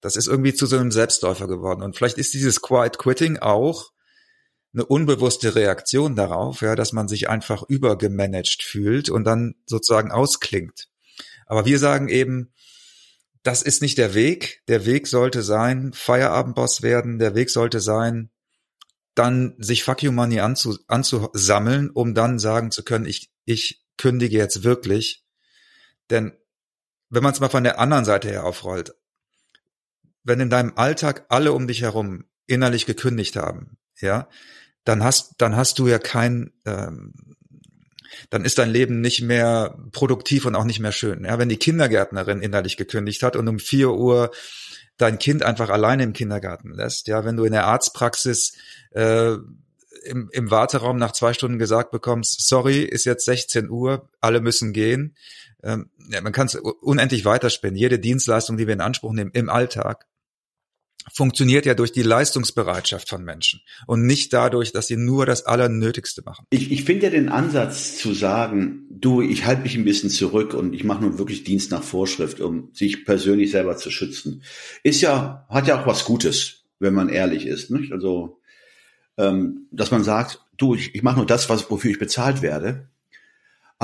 Das 0.00 0.16
ist 0.16 0.28
irgendwie 0.28 0.54
zu 0.54 0.66
so 0.66 0.76
einem 0.76 0.92
Selbstläufer 0.92 1.48
geworden. 1.48 1.82
Und 1.82 1.96
vielleicht 1.96 2.18
ist 2.18 2.34
dieses 2.34 2.60
Quiet 2.60 2.98
Quitting 2.98 3.38
auch 3.38 3.90
eine 4.72 4.84
unbewusste 4.84 5.54
Reaktion 5.54 6.16
darauf, 6.16 6.60
ja, 6.60 6.74
dass 6.74 6.92
man 6.92 7.08
sich 7.08 7.28
einfach 7.28 7.62
übergemanagt 7.68 8.62
fühlt 8.62 9.08
und 9.08 9.24
dann 9.24 9.54
sozusagen 9.66 10.10
ausklingt. 10.10 10.88
Aber 11.46 11.64
wir 11.64 11.78
sagen 11.78 12.08
eben, 12.08 12.52
das 13.42 13.62
ist 13.62 13.82
nicht 13.82 13.98
der 13.98 14.14
Weg. 14.14 14.62
Der 14.68 14.86
Weg 14.86 15.06
sollte 15.06 15.42
sein, 15.42 15.92
Feierabendboss 15.92 16.82
werden. 16.82 17.18
Der 17.18 17.34
Weg 17.34 17.50
sollte 17.50 17.80
sein, 17.80 18.30
dann 19.14 19.54
sich 19.58 19.84
Fuck 19.84 20.02
You 20.02 20.12
Money 20.12 20.40
anzu, 20.40 20.78
anzusammeln, 20.88 21.90
um 21.90 22.14
dann 22.14 22.38
sagen 22.38 22.70
zu 22.70 22.82
können, 22.82 23.06
ich, 23.06 23.30
ich 23.44 23.84
kündige 23.96 24.36
jetzt 24.36 24.64
wirklich. 24.64 25.24
Denn 26.10 26.32
wenn 27.10 27.22
man 27.22 27.32
es 27.32 27.40
mal 27.40 27.48
von 27.48 27.64
der 27.64 27.78
anderen 27.78 28.04
Seite 28.04 28.28
her 28.28 28.44
aufrollt, 28.44 28.94
wenn 30.24 30.40
in 30.40 30.50
deinem 30.50 30.72
Alltag 30.76 31.26
alle 31.28 31.52
um 31.52 31.66
dich 31.66 31.82
herum 31.82 32.24
innerlich 32.46 32.86
gekündigt 32.86 33.36
haben, 33.36 33.78
ja, 34.00 34.28
dann 34.84 35.04
hast, 35.04 35.34
dann 35.38 35.56
hast 35.56 35.78
du 35.78 35.86
ja 35.86 35.98
kein, 35.98 36.52
ähm, 36.64 37.12
dann 38.30 38.44
ist 38.44 38.58
dein 38.58 38.70
Leben 38.70 39.00
nicht 39.00 39.22
mehr 39.22 39.78
produktiv 39.92 40.44
und 40.44 40.54
auch 40.54 40.64
nicht 40.64 40.80
mehr 40.80 40.92
schön. 40.92 41.24
Ja, 41.24 41.38
wenn 41.38 41.48
die 41.48 41.56
Kindergärtnerin 41.56 42.42
innerlich 42.42 42.76
gekündigt 42.76 43.22
hat 43.22 43.36
und 43.36 43.48
um 43.48 43.58
vier 43.58 43.92
Uhr 43.92 44.30
dein 44.96 45.18
Kind 45.18 45.42
einfach 45.42 45.70
alleine 45.70 46.02
im 46.04 46.12
Kindergarten 46.12 46.72
lässt, 46.72 47.08
ja, 47.08 47.24
wenn 47.24 47.36
du 47.36 47.44
in 47.44 47.52
der 47.52 47.66
Arztpraxis 47.66 48.56
äh, 48.92 49.36
im, 50.04 50.28
im 50.32 50.50
Warteraum 50.50 50.98
nach 50.98 51.12
zwei 51.12 51.32
Stunden 51.32 51.58
gesagt 51.58 51.90
bekommst, 51.90 52.46
sorry, 52.46 52.82
ist 52.82 53.04
jetzt 53.04 53.24
16 53.24 53.70
Uhr, 53.70 54.08
alle 54.20 54.40
müssen 54.40 54.72
gehen. 54.72 55.16
Ähm, 55.62 55.90
ja, 56.10 56.20
man 56.20 56.32
kann 56.32 56.46
es 56.46 56.54
unendlich 56.56 57.24
weiterspinnen. 57.24 57.76
Jede 57.76 57.98
Dienstleistung, 57.98 58.56
die 58.56 58.66
wir 58.66 58.74
in 58.74 58.80
Anspruch 58.80 59.12
nehmen 59.12 59.30
im 59.32 59.48
Alltag, 59.48 60.06
funktioniert 61.12 61.66
ja 61.66 61.74
durch 61.74 61.92
die 61.92 62.02
Leistungsbereitschaft 62.02 63.08
von 63.08 63.24
Menschen 63.24 63.60
und 63.86 64.06
nicht 64.06 64.32
dadurch, 64.32 64.72
dass 64.72 64.86
sie 64.86 64.96
nur 64.96 65.26
das 65.26 65.46
Allernötigste 65.46 66.22
machen. 66.24 66.46
Ich, 66.50 66.72
ich 66.72 66.84
finde 66.84 67.04
ja 67.04 67.10
den 67.10 67.28
Ansatz 67.28 67.98
zu 67.98 68.14
sagen, 68.14 68.86
du, 68.90 69.20
ich 69.20 69.44
halte 69.44 69.62
mich 69.62 69.76
ein 69.76 69.84
bisschen 69.84 70.10
zurück 70.10 70.54
und 70.54 70.72
ich 70.72 70.84
mache 70.84 71.02
nun 71.02 71.18
wirklich 71.18 71.44
Dienst 71.44 71.70
nach 71.70 71.82
Vorschrift, 71.82 72.40
um 72.40 72.70
sich 72.72 73.04
persönlich 73.04 73.50
selber 73.50 73.76
zu 73.76 73.90
schützen, 73.90 74.42
ist 74.82 75.00
ja, 75.00 75.46
hat 75.48 75.66
ja 75.66 75.80
auch 75.80 75.86
was 75.86 76.04
Gutes, 76.04 76.64
wenn 76.78 76.94
man 76.94 77.08
ehrlich 77.08 77.46
ist. 77.46 77.70
Nicht? 77.70 77.92
Also, 77.92 78.40
ähm, 79.16 79.66
dass 79.70 79.90
man 79.90 80.04
sagt, 80.04 80.40
du, 80.56 80.74
ich, 80.74 80.94
ich 80.94 81.02
mache 81.02 81.16
nur 81.16 81.26
das, 81.26 81.48
was, 81.48 81.70
wofür 81.70 81.90
ich 81.90 81.98
bezahlt 81.98 82.42
werde 82.42 82.88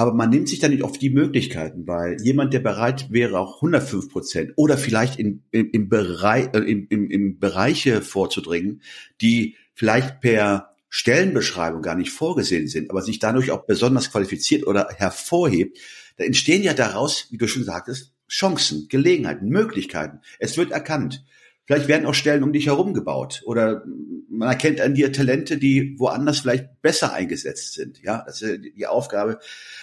aber 0.00 0.14
man 0.14 0.30
nimmt 0.30 0.48
sich 0.48 0.60
dann 0.60 0.70
nicht 0.70 0.82
oft 0.82 1.02
die 1.02 1.10
Möglichkeiten, 1.10 1.86
weil 1.86 2.16
jemand, 2.22 2.54
der 2.54 2.60
bereit 2.60 3.08
wäre, 3.10 3.38
auch 3.38 3.56
105 3.56 4.08
Prozent 4.08 4.52
oder 4.56 4.78
vielleicht 4.78 5.18
in, 5.18 5.42
in, 5.50 5.68
im, 5.68 5.90
Bereich, 5.90 6.48
äh, 6.54 6.60
in, 6.60 6.86
in, 6.86 7.10
in 7.10 7.38
Bereiche 7.38 8.00
vorzudringen, 8.00 8.80
die 9.20 9.56
vielleicht 9.74 10.22
per 10.22 10.70
Stellenbeschreibung 10.88 11.82
gar 11.82 11.96
nicht 11.96 12.12
vorgesehen 12.12 12.66
sind, 12.66 12.90
aber 12.90 13.02
sich 13.02 13.18
dadurch 13.18 13.50
auch 13.50 13.66
besonders 13.66 14.10
qualifiziert 14.10 14.66
oder 14.66 14.88
hervorhebt, 14.96 15.78
da 16.16 16.24
entstehen 16.24 16.62
ja 16.62 16.72
daraus, 16.72 17.26
wie 17.30 17.36
du 17.36 17.46
schon 17.46 17.64
sagtest, 17.64 18.12
Chancen, 18.26 18.86
Gelegenheiten, 18.88 19.50
Möglichkeiten. 19.50 20.20
Es 20.38 20.56
wird 20.56 20.70
erkannt. 20.70 21.24
Vielleicht 21.70 21.86
werden 21.86 22.04
auch 22.04 22.14
Stellen 22.14 22.42
um 22.42 22.52
dich 22.52 22.66
herum 22.66 22.94
gebaut 22.94 23.42
oder 23.44 23.84
man 24.28 24.48
erkennt 24.48 24.80
an 24.80 24.92
dir 24.92 25.12
Talente, 25.12 25.56
die 25.56 25.94
woanders 26.00 26.40
vielleicht 26.40 26.82
besser 26.82 27.12
eingesetzt 27.12 27.74
sind. 27.74 28.02
Ja, 28.02 28.24
das 28.26 28.42
ist 28.42 28.62
die 28.76 28.88
Aufgabe. 28.88 29.38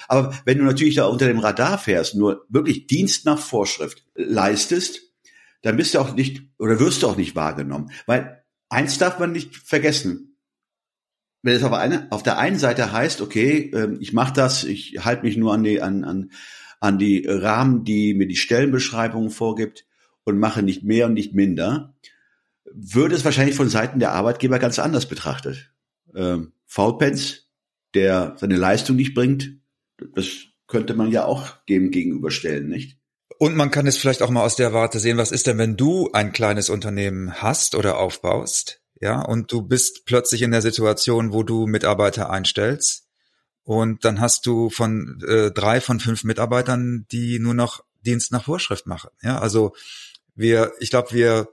Aber 0.10 0.38
wenn 0.44 0.58
du 0.58 0.66
natürlich 0.66 0.96
da 0.96 1.06
unter 1.06 1.28
dem 1.28 1.40
Radar 1.40 1.78
fährst, 1.78 2.14
nur 2.16 2.46
wirklich 2.50 2.88
Dienst 2.88 3.24
nach 3.24 3.40
Vorschrift 3.40 4.04
leistest, 4.16 5.00
dann 5.62 5.78
bist 5.78 5.94
du 5.94 6.00
auch 6.00 6.14
nicht 6.14 6.44
oder 6.60 6.78
wirst 6.78 7.04
du 7.04 7.08
auch 7.08 7.16
nicht 7.16 7.38
wahrgenommen. 7.38 7.90
Weil 8.06 8.44
eins 8.68 8.98
darf 8.98 9.18
man 9.18 9.32
nicht 9.32 9.56
vergessen. 9.56 10.38
Wenn 11.42 11.56
es 11.56 11.64
auf, 11.64 11.72
eine, 11.72 12.12
auf 12.12 12.22
der 12.22 12.38
einen 12.38 12.60
Seite 12.60 12.92
heißt, 12.92 13.22
okay, 13.22 13.72
ähm, 13.74 14.00
ich 14.02 14.12
mache 14.12 14.34
das, 14.34 14.66
ich 14.66 15.06
halte 15.06 15.24
mich 15.24 15.38
nur 15.38 15.54
an 15.54 15.64
die, 15.64 15.82
an, 15.82 16.04
an, 16.04 16.32
an 16.82 16.98
die 16.98 17.26
Rahmen, 17.26 17.86
die 17.86 18.14
mir 18.14 18.28
die 18.28 18.36
Stellenbeschreibung 18.36 19.30
vorgibt, 19.30 19.87
und 20.28 20.40
mache 20.40 20.62
nicht 20.62 20.84
mehr 20.84 21.06
und 21.06 21.14
nicht 21.14 21.34
minder, 21.34 21.96
würde 22.66 23.16
es 23.16 23.24
wahrscheinlich 23.24 23.56
von 23.56 23.70
Seiten 23.70 24.00
der 24.00 24.12
Arbeitgeber 24.12 24.60
ganz 24.60 24.78
anders 24.78 25.06
betrachtet. 25.06 25.72
Ähm, 26.14 26.52
Faulpens, 26.66 27.48
der 27.94 28.36
seine 28.38 28.58
Leistung 28.58 28.98
nicht 28.98 29.14
bringt, 29.14 29.54
das 30.16 30.28
könnte 30.68 30.96
man 30.96 31.12
ja 31.12 31.24
auch 31.24 31.52
dem 31.70 31.92
gegenüberstellen, 31.92 32.68
nicht? 32.68 33.00
Und 33.40 33.56
man 33.56 33.72
kann 33.72 33.88
es 33.88 33.96
vielleicht 33.96 34.22
auch 34.22 34.30
mal 34.30 34.44
aus 34.44 34.58
der 34.58 34.74
Warte 34.74 35.00
sehen, 35.00 35.18
was 35.18 35.32
ist 35.32 35.48
denn, 35.48 35.58
wenn 35.60 35.78
du 35.78 36.10
ein 36.12 36.34
kleines 36.34 36.70
Unternehmen 36.70 37.42
hast 37.42 37.74
oder 37.74 37.98
aufbaust, 37.98 38.82
ja, 39.00 39.22
und 39.22 39.50
du 39.54 39.62
bist 39.62 40.06
plötzlich 40.06 40.42
in 40.42 40.52
der 40.52 40.62
Situation, 40.62 41.32
wo 41.32 41.44
du 41.44 41.68
Mitarbeiter 41.68 42.30
einstellst 42.30 43.08
und 43.64 44.04
dann 44.04 44.20
hast 44.20 44.46
du 44.46 44.70
von 44.70 45.24
äh, 45.26 45.52
drei 45.52 45.80
von 45.80 46.02
fünf 46.02 46.26
Mitarbeitern, 46.26 47.06
die 47.14 47.40
nur 47.40 47.54
noch 47.54 47.86
Dienst 48.02 48.34
nach 48.34 48.44
Vorschrift 48.44 48.88
machen, 48.88 49.12
ja, 49.22 49.40
also 49.40 49.74
wir, 50.38 50.72
ich 50.80 50.90
glaube, 50.90 51.12
wir 51.12 51.50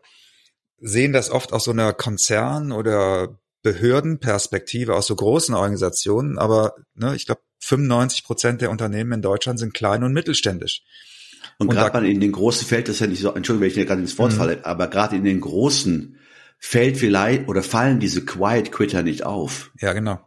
sehen 0.78 1.12
das 1.12 1.30
oft 1.30 1.52
aus 1.52 1.64
so 1.64 1.72
einer 1.72 1.92
Konzern- 1.92 2.70
oder 2.70 3.38
Behördenperspektive, 3.62 4.94
aus 4.94 5.06
so 5.06 5.16
großen 5.16 5.54
Organisationen, 5.54 6.38
aber 6.38 6.74
ne, 6.94 7.16
ich 7.16 7.26
glaube, 7.26 7.40
95 7.60 8.24
Prozent 8.24 8.60
der 8.60 8.70
Unternehmen 8.70 9.12
in 9.12 9.22
Deutschland 9.22 9.58
sind 9.58 9.72
klein 9.72 10.04
und 10.04 10.12
mittelständisch. 10.12 10.82
Und, 11.58 11.68
und 11.68 11.74
gerade 11.74 12.08
in 12.08 12.20
den 12.20 12.32
großen 12.32 12.66
Feld, 12.66 12.88
das 12.88 12.96
ist 12.96 13.00
ja 13.00 13.06
nicht 13.06 13.20
so, 13.20 13.32
Entschuldigung, 13.32 13.62
wenn 13.62 13.68
ich 13.68 13.74
dir 13.74 13.86
gerade 13.86 14.02
ins 14.02 14.18
Wort 14.18 14.32
mhm. 14.32 14.36
falle, 14.36 14.66
aber 14.66 14.88
gerade 14.88 15.16
in 15.16 15.24
den 15.24 15.40
großen 15.40 16.18
fällt 16.58 16.98
vielleicht 16.98 17.48
oder 17.48 17.62
fallen 17.62 18.00
diese 18.00 18.24
Quiet 18.24 18.70
Quitter 18.70 19.02
nicht 19.02 19.24
auf. 19.24 19.70
Ja, 19.80 19.92
genau. 19.94 20.20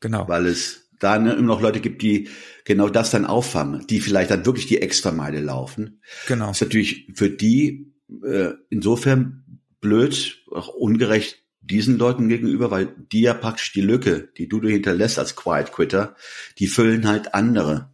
Genau. 0.00 0.28
Weil 0.28 0.46
es 0.46 0.87
da 0.98 1.18
ne, 1.18 1.32
immer 1.32 1.48
noch 1.48 1.60
Leute 1.60 1.80
gibt, 1.80 2.02
die 2.02 2.28
genau 2.64 2.88
das 2.88 3.10
dann 3.10 3.26
auffangen, 3.26 3.86
die 3.86 4.00
vielleicht 4.00 4.30
dann 4.30 4.46
wirklich 4.46 4.66
die 4.66 4.82
Extrameile 4.82 5.40
laufen. 5.40 6.00
Genau. 6.26 6.48
Das 6.48 6.58
ist 6.58 6.62
natürlich 6.62 7.08
für 7.14 7.30
die 7.30 7.92
äh, 8.24 8.52
insofern 8.70 9.60
blöd, 9.80 10.42
auch 10.50 10.68
ungerecht 10.68 11.42
diesen 11.60 11.98
Leuten 11.98 12.28
gegenüber, 12.28 12.70
weil 12.70 12.94
die 13.12 13.22
ja 13.22 13.34
praktisch 13.34 13.72
die 13.72 13.82
Lücke, 13.82 14.28
die 14.36 14.48
du 14.48 14.60
hinterlässt 14.60 15.18
als 15.18 15.36
Quiet 15.36 15.72
Quitter, 15.72 16.16
die 16.58 16.66
füllen 16.66 17.06
halt 17.06 17.34
andere, 17.34 17.92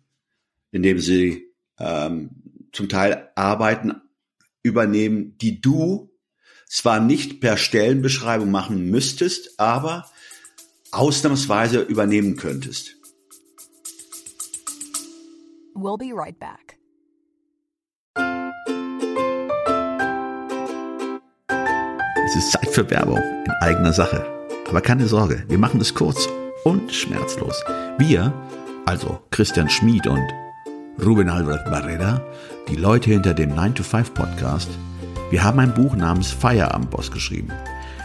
indem 0.70 0.98
sie 0.98 1.52
ähm, 1.78 2.30
zum 2.72 2.88
Teil 2.88 3.30
Arbeiten 3.34 3.94
übernehmen, 4.62 5.36
die 5.38 5.60
du 5.60 6.12
zwar 6.66 7.00
nicht 7.00 7.40
per 7.40 7.56
Stellenbeschreibung 7.56 8.50
machen 8.50 8.90
müsstest, 8.90 9.58
aber 9.60 10.10
ausnahmsweise 10.96 11.80
übernehmen 11.80 12.36
könntest. 12.36 12.96
We'll 15.74 15.98
be 15.98 16.14
right 16.14 16.38
back. 16.38 16.78
Es 22.26 22.36
ist 22.36 22.52
Zeit 22.52 22.68
für 22.68 22.88
Werbung 22.90 23.18
in 23.18 23.52
eigener 23.60 23.92
Sache. 23.92 24.24
Aber 24.68 24.80
keine 24.80 25.06
Sorge, 25.06 25.44
wir 25.48 25.58
machen 25.58 25.80
es 25.80 25.94
kurz 25.94 26.28
und 26.64 26.92
schmerzlos. 26.92 27.62
Wir, 27.98 28.32
also 28.86 29.20
Christian 29.30 29.68
Schmid 29.68 30.06
und 30.06 30.26
Ruben 31.04 31.28
Albert 31.28 31.64
Barrera, 31.66 32.22
die 32.68 32.76
Leute 32.76 33.10
hinter 33.10 33.34
dem 33.34 33.52
9-to-5 33.52 34.12
Podcast, 34.12 34.70
wir 35.30 35.44
haben 35.44 35.58
ein 35.58 35.74
Buch 35.74 35.94
namens 35.96 36.30
Feierabendboss 36.30 37.10
geschrieben. 37.10 37.52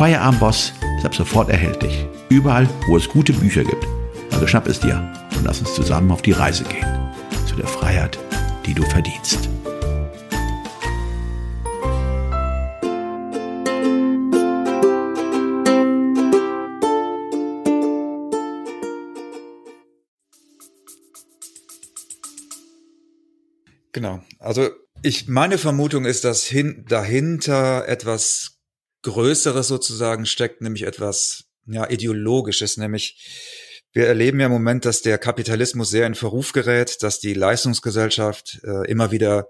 Feierabendboss 0.00 0.72
ist 0.96 1.04
ab 1.04 1.14
sofort 1.14 1.50
erhältlich. 1.50 2.06
Überall, 2.30 2.66
wo 2.86 2.96
es 2.96 3.06
gute 3.06 3.34
Bücher 3.34 3.64
gibt. 3.64 3.86
Also 4.32 4.46
schnapp 4.46 4.66
es 4.66 4.80
dir 4.80 5.12
und 5.36 5.44
lass 5.44 5.60
uns 5.60 5.74
zusammen 5.74 6.10
auf 6.10 6.22
die 6.22 6.32
Reise 6.32 6.64
gehen. 6.64 6.86
Zu 7.46 7.56
der 7.56 7.66
Freiheit, 7.66 8.18
die 8.64 8.72
du 8.72 8.82
verdienst. 8.82 9.50
Genau. 23.92 24.22
Also 24.38 24.70
ich 25.02 25.28
meine 25.28 25.58
Vermutung 25.58 26.06
ist, 26.06 26.24
dass 26.24 26.44
hin, 26.44 26.86
dahinter 26.88 27.86
etwas 27.86 28.59
Größeres 29.02 29.68
sozusagen 29.68 30.26
steckt, 30.26 30.60
nämlich 30.60 30.82
etwas 30.82 31.44
ja, 31.66 31.88
ideologisches, 31.88 32.76
nämlich 32.76 33.80
wir 33.92 34.06
erleben 34.06 34.38
ja 34.38 34.46
im 34.46 34.52
Moment, 34.52 34.84
dass 34.84 35.02
der 35.02 35.18
Kapitalismus 35.18 35.90
sehr 35.90 36.06
in 36.06 36.14
Verruf 36.14 36.52
gerät, 36.52 37.02
dass 37.02 37.18
die 37.18 37.34
Leistungsgesellschaft 37.34 38.60
äh, 38.62 38.88
immer 38.88 39.10
wieder 39.10 39.48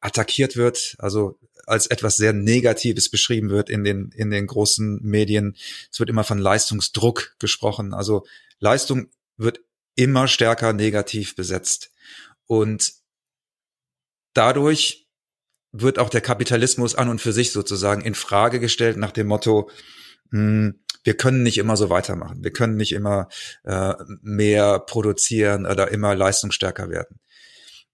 attackiert 0.00 0.56
wird, 0.56 0.94
also 0.98 1.38
als 1.66 1.86
etwas 1.86 2.16
sehr 2.16 2.32
Negatives 2.32 3.10
beschrieben 3.10 3.50
wird 3.50 3.70
in 3.70 3.84
den, 3.84 4.10
in 4.14 4.30
den 4.30 4.46
großen 4.46 5.00
Medien. 5.02 5.56
Es 5.90 5.98
wird 5.98 6.10
immer 6.10 6.24
von 6.24 6.38
Leistungsdruck 6.38 7.36
gesprochen. 7.38 7.94
Also 7.94 8.26
Leistung 8.60 9.08
wird 9.36 9.60
immer 9.96 10.28
stärker 10.28 10.72
negativ 10.72 11.34
besetzt. 11.34 11.90
Und 12.46 12.92
dadurch 14.34 15.03
wird 15.76 15.98
auch 15.98 16.08
der 16.08 16.20
Kapitalismus 16.20 16.94
an 16.94 17.08
und 17.08 17.20
für 17.20 17.32
sich 17.32 17.52
sozusagen 17.52 18.02
in 18.02 18.14
Frage 18.14 18.60
gestellt 18.60 18.96
nach 18.96 19.10
dem 19.10 19.26
Motto, 19.26 19.70
mh, 20.30 20.38
hm, 20.38 20.80
wir 21.02 21.16
können 21.18 21.42
nicht 21.42 21.58
immer 21.58 21.76
so 21.76 21.90
weitermachen. 21.90 22.42
Wir 22.42 22.50
können 22.50 22.76
nicht 22.76 22.92
immer 22.92 23.28
äh, 23.64 23.92
mehr 24.22 24.78
produzieren 24.78 25.66
oder 25.66 25.90
immer 25.90 26.14
leistungsstärker 26.14 26.88
werden. 26.88 27.20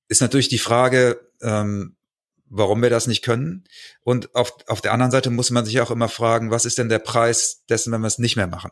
Ist 0.06 0.20
natürlich 0.20 0.48
die 0.48 0.58
Frage, 0.58 1.20
ähm, 1.42 1.96
warum 2.46 2.82
wir 2.82 2.90
das 2.90 3.08
nicht 3.08 3.22
können. 3.22 3.64
Und 4.02 4.32
auf, 4.36 4.52
auf 4.68 4.80
der 4.80 4.92
anderen 4.92 5.10
Seite 5.10 5.30
muss 5.30 5.50
man 5.50 5.64
sich 5.64 5.80
auch 5.80 5.90
immer 5.90 6.08
fragen, 6.08 6.52
was 6.52 6.64
ist 6.64 6.78
denn 6.78 6.88
der 6.88 7.00
Preis 7.00 7.64
dessen, 7.68 7.92
wenn 7.92 8.00
wir 8.00 8.06
es 8.06 8.18
nicht 8.18 8.36
mehr 8.36 8.46
machen? 8.46 8.70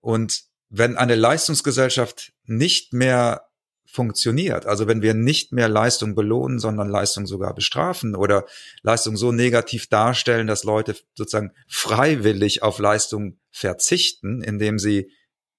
Und 0.00 0.42
wenn 0.68 0.96
eine 0.96 1.14
Leistungsgesellschaft 1.14 2.32
nicht 2.44 2.92
mehr 2.92 3.48
funktioniert. 3.86 4.66
Also 4.66 4.86
wenn 4.86 5.02
wir 5.02 5.14
nicht 5.14 5.52
mehr 5.52 5.68
Leistung 5.68 6.14
belohnen, 6.14 6.58
sondern 6.58 6.88
Leistung 6.88 7.26
sogar 7.26 7.54
bestrafen 7.54 8.14
oder 8.14 8.44
Leistung 8.82 9.16
so 9.16 9.32
negativ 9.32 9.88
darstellen, 9.88 10.46
dass 10.46 10.64
Leute 10.64 10.96
sozusagen 11.14 11.52
freiwillig 11.68 12.62
auf 12.62 12.78
Leistung 12.78 13.38
verzichten, 13.50 14.42
indem 14.42 14.78
sie 14.78 15.10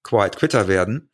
Quiet 0.02 0.36
Quitter 0.36 0.68
werden, 0.68 1.10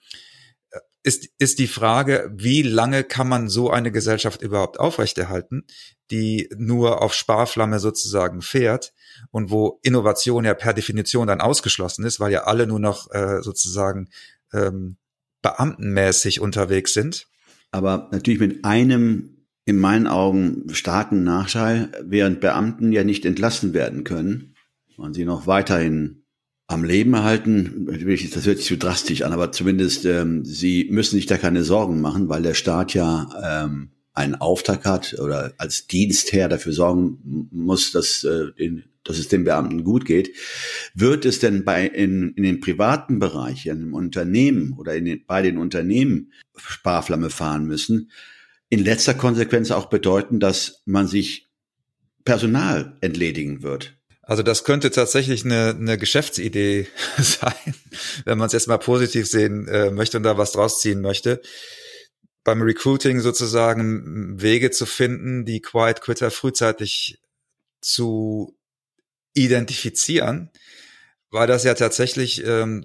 ist, 1.04 1.28
ist 1.38 1.59
die 1.59 1.68
Frage, 1.68 2.30
wie 2.35 2.62
lange 2.62 3.04
kann 3.04 3.28
man 3.28 3.49
so 3.49 3.71
eine 3.71 3.92
Gesellschaft 3.92 4.40
überhaupt 4.40 4.80
aufrechterhalten, 4.80 5.66
die 6.11 6.49
nur 6.56 7.02
auf 7.02 7.12
Sparflamme 7.12 7.78
sozusagen 7.78 8.40
fährt 8.40 8.94
und 9.30 9.50
wo 9.50 9.78
Innovation 9.83 10.47
ja 10.47 10.54
per 10.54 10.73
Definition 10.73 11.26
dann 11.26 11.42
ausgeschlossen 11.42 12.06
ist, 12.06 12.21
weil 12.21 12.33
ja 12.33 12.44
alle 12.44 12.66
nur 12.66 12.80
noch 12.80 13.11
äh, 13.12 13.42
sozusagen 13.42 14.09
ähm, 14.54 14.97
beamtenmäßig 15.44 16.40
unterwegs 16.40 16.94
sind. 16.94 17.28
Aber 17.70 18.08
natürlich 18.10 18.40
mit 18.40 18.64
einem 18.64 19.46
in 19.66 19.78
meinen 19.78 20.06
Augen 20.06 20.64
starken 20.72 21.22
Nachteil, 21.22 21.90
während 22.02 22.40
Beamten 22.40 22.92
ja 22.92 23.04
nicht 23.04 23.24
entlassen 23.24 23.72
werden 23.74 24.04
können 24.04 24.54
und 24.96 25.14
sie 25.14 25.24
noch 25.24 25.46
weiterhin 25.46 26.24
am 26.66 26.82
Leben 26.82 27.14
erhalten, 27.14 27.86
das 27.86 28.46
hört 28.46 28.58
sich 28.58 28.66
zu 28.66 28.78
drastisch 28.78 29.22
an, 29.22 29.32
aber 29.32 29.52
zumindest 29.52 30.06
ähm, 30.06 30.44
sie 30.44 30.88
müssen 30.90 31.16
sich 31.16 31.26
da 31.26 31.36
keine 31.36 31.62
Sorgen 31.62 32.00
machen, 32.00 32.28
weil 32.28 32.42
der 32.42 32.54
Staat 32.54 32.94
ja 32.94 33.64
ähm, 33.64 33.90
einen 34.14 34.37
Auftrag 34.37 34.85
hat 34.85 35.18
oder 35.18 35.52
als 35.59 35.87
Dienstherr 35.87 36.49
dafür 36.49 36.73
sorgen 36.73 37.49
muss, 37.50 37.92
dass 37.92 38.25
äh, 38.25 38.52
den 38.59 38.85
dass 39.04 39.18
es 39.18 39.28
den 39.28 39.44
Beamten 39.44 39.85
gut 39.85 40.06
geht. 40.06 40.35
Wird 40.94 41.25
es 41.25 41.38
denn 41.38 41.64
bei 41.64 41.87
in, 41.87 42.33
in 42.37 42.42
den 42.42 42.61
privaten 42.61 43.18
Bereich, 43.18 43.66
in 43.66 43.73
einem 43.73 43.94
Unternehmen 43.94 44.73
oder 44.78 44.94
in 44.94 45.04
den, 45.04 45.26
bei 45.26 45.42
den 45.42 45.59
Unternehmen 45.59 46.33
Sparflamme 46.56 47.30
fahren 47.30 47.66
müssen, 47.66 48.11
in 48.71 48.83
letzter 48.83 49.14
Konsequenz 49.14 49.71
auch 49.71 49.87
bedeuten, 49.87 50.40
dass 50.40 50.83
man 50.87 51.06
sich 51.06 51.50
Personal 52.25 52.97
entledigen 53.02 53.62
wird? 53.62 53.94
Also 54.23 54.42
das 54.42 54.64
könnte 54.64 54.90
tatsächlich 54.90 55.44
eine, 55.44 55.76
eine 55.78 55.99
Geschäftsidee 55.99 56.87
sein, 57.18 57.75
wenn 58.25 58.38
man 58.38 58.47
es 58.47 58.54
jetzt 58.54 58.68
mal 58.68 58.78
positiv 58.78 59.26
sehen 59.26 59.68
äh, 59.68 59.90
möchte 59.90 60.16
und 60.16 60.23
da 60.23 60.38
was 60.38 60.52
draus 60.52 60.80
ziehen 60.80 61.02
möchte. 61.02 61.42
Beim 62.44 62.62
Recruiting 62.62 63.20
sozusagen 63.20 64.40
Wege 64.40 64.70
zu 64.70 64.86
finden, 64.86 65.44
die 65.44 65.60
Quiet 65.60 66.02
Quitter 66.02 66.30
frühzeitig 66.30 67.20
zu 67.80 68.56
identifizieren, 69.32 70.50
weil 71.30 71.46
das 71.46 71.64
ja 71.64 71.74
tatsächlich 71.74 72.44
ähm, 72.46 72.84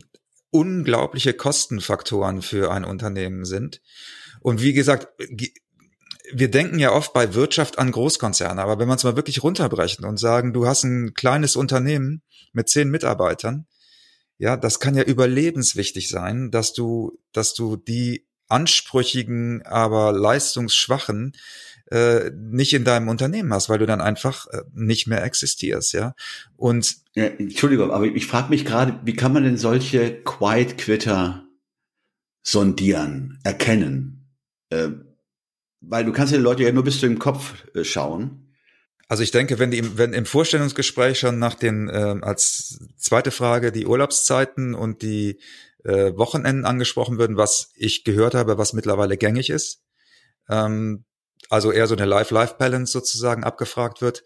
unglaubliche 0.51 1.33
Kostenfaktoren 1.33 2.41
für 2.41 2.71
ein 2.71 2.85
Unternehmen 2.85 3.45
sind. 3.45 3.81
Und 4.41 4.61
wie 4.61 4.73
gesagt, 4.73 5.07
wir 6.31 6.51
denken 6.51 6.79
ja 6.79 6.91
oft 6.91 7.13
bei 7.13 7.33
Wirtschaft 7.33 7.79
an 7.79 7.91
Großkonzerne, 7.91 8.61
aber 8.61 8.79
wenn 8.79 8.87
man 8.87 8.97
es 8.97 9.03
mal 9.03 9.15
wirklich 9.15 9.43
runterbrechen 9.43 10.05
und 10.05 10.17
sagen, 10.17 10.53
du 10.53 10.67
hast 10.67 10.83
ein 10.83 11.13
kleines 11.13 11.55
Unternehmen 11.55 12.21
mit 12.53 12.69
zehn 12.69 12.89
Mitarbeitern, 12.89 13.67
ja, 14.37 14.55
das 14.55 14.79
kann 14.79 14.95
ja 14.95 15.03
überlebenswichtig 15.03 16.07
sein, 16.07 16.49
dass 16.49 16.73
du, 16.73 17.19
dass 17.33 17.53
du 17.53 17.75
die 17.75 18.25
ansprüchigen, 18.49 19.61
aber 19.65 20.11
leistungsschwachen 20.11 21.33
äh, 21.91 22.31
nicht 22.35 22.73
in 22.73 22.83
deinem 22.83 23.07
Unternehmen 23.07 23.53
hast, 23.53 23.69
weil 23.69 23.79
du 23.79 23.85
dann 23.85 24.01
einfach 24.01 24.47
äh, 24.47 24.61
nicht 24.73 25.07
mehr 25.07 25.23
existierst, 25.23 25.93
ja. 25.93 26.13
Und 26.55 26.97
ja, 27.15 27.25
Entschuldigung, 27.25 27.91
aber 27.91 28.05
ich 28.05 28.27
frage 28.27 28.49
mich 28.49 28.65
gerade, 28.65 28.99
wie 29.03 29.15
kann 29.15 29.33
man 29.33 29.43
denn 29.43 29.57
solche 29.57 30.21
Quiet 30.23 30.77
Quitter 30.77 31.47
sondieren, 32.43 33.39
erkennen? 33.43 34.27
Äh, 34.69 34.89
weil 35.81 36.05
du 36.05 36.11
kannst 36.11 36.31
ja 36.31 36.37
die 36.37 36.43
Leute 36.43 36.63
ja 36.63 36.71
nur 36.71 36.83
bis 36.83 36.99
zu 36.99 37.07
dem 37.07 37.19
Kopf 37.19 37.65
äh, 37.73 37.83
schauen. 37.83 38.53
Also 39.07 39.23
ich 39.23 39.31
denke, 39.31 39.57
wenn 39.57 39.71
die, 39.71 39.97
wenn 39.97 40.13
im 40.13 40.27
Vorstellungsgespräch 40.27 41.17
schon 41.17 41.39
nach 41.39 41.55
den 41.55 41.89
äh, 41.89 42.17
als 42.21 42.79
zweite 42.97 43.31
Frage 43.31 43.71
die 43.71 43.87
Urlaubszeiten 43.87 44.75
und 44.75 45.01
die 45.01 45.39
äh, 45.83 46.15
Wochenenden 46.15 46.65
angesprochen 46.65 47.17
würden, 47.17 47.37
was 47.37 47.71
ich 47.75 48.03
gehört 48.03 48.35
habe, 48.35 48.57
was 48.57 48.73
mittlerweile 48.73 49.17
gängig 49.17 49.49
ist, 49.49 49.81
ähm, 50.49 51.05
also 51.49 51.71
eher 51.71 51.87
so 51.87 51.95
eine 51.95 52.05
Life-Life-Balance 52.05 52.91
sozusagen 52.91 53.43
abgefragt 53.43 54.01
wird, 54.01 54.23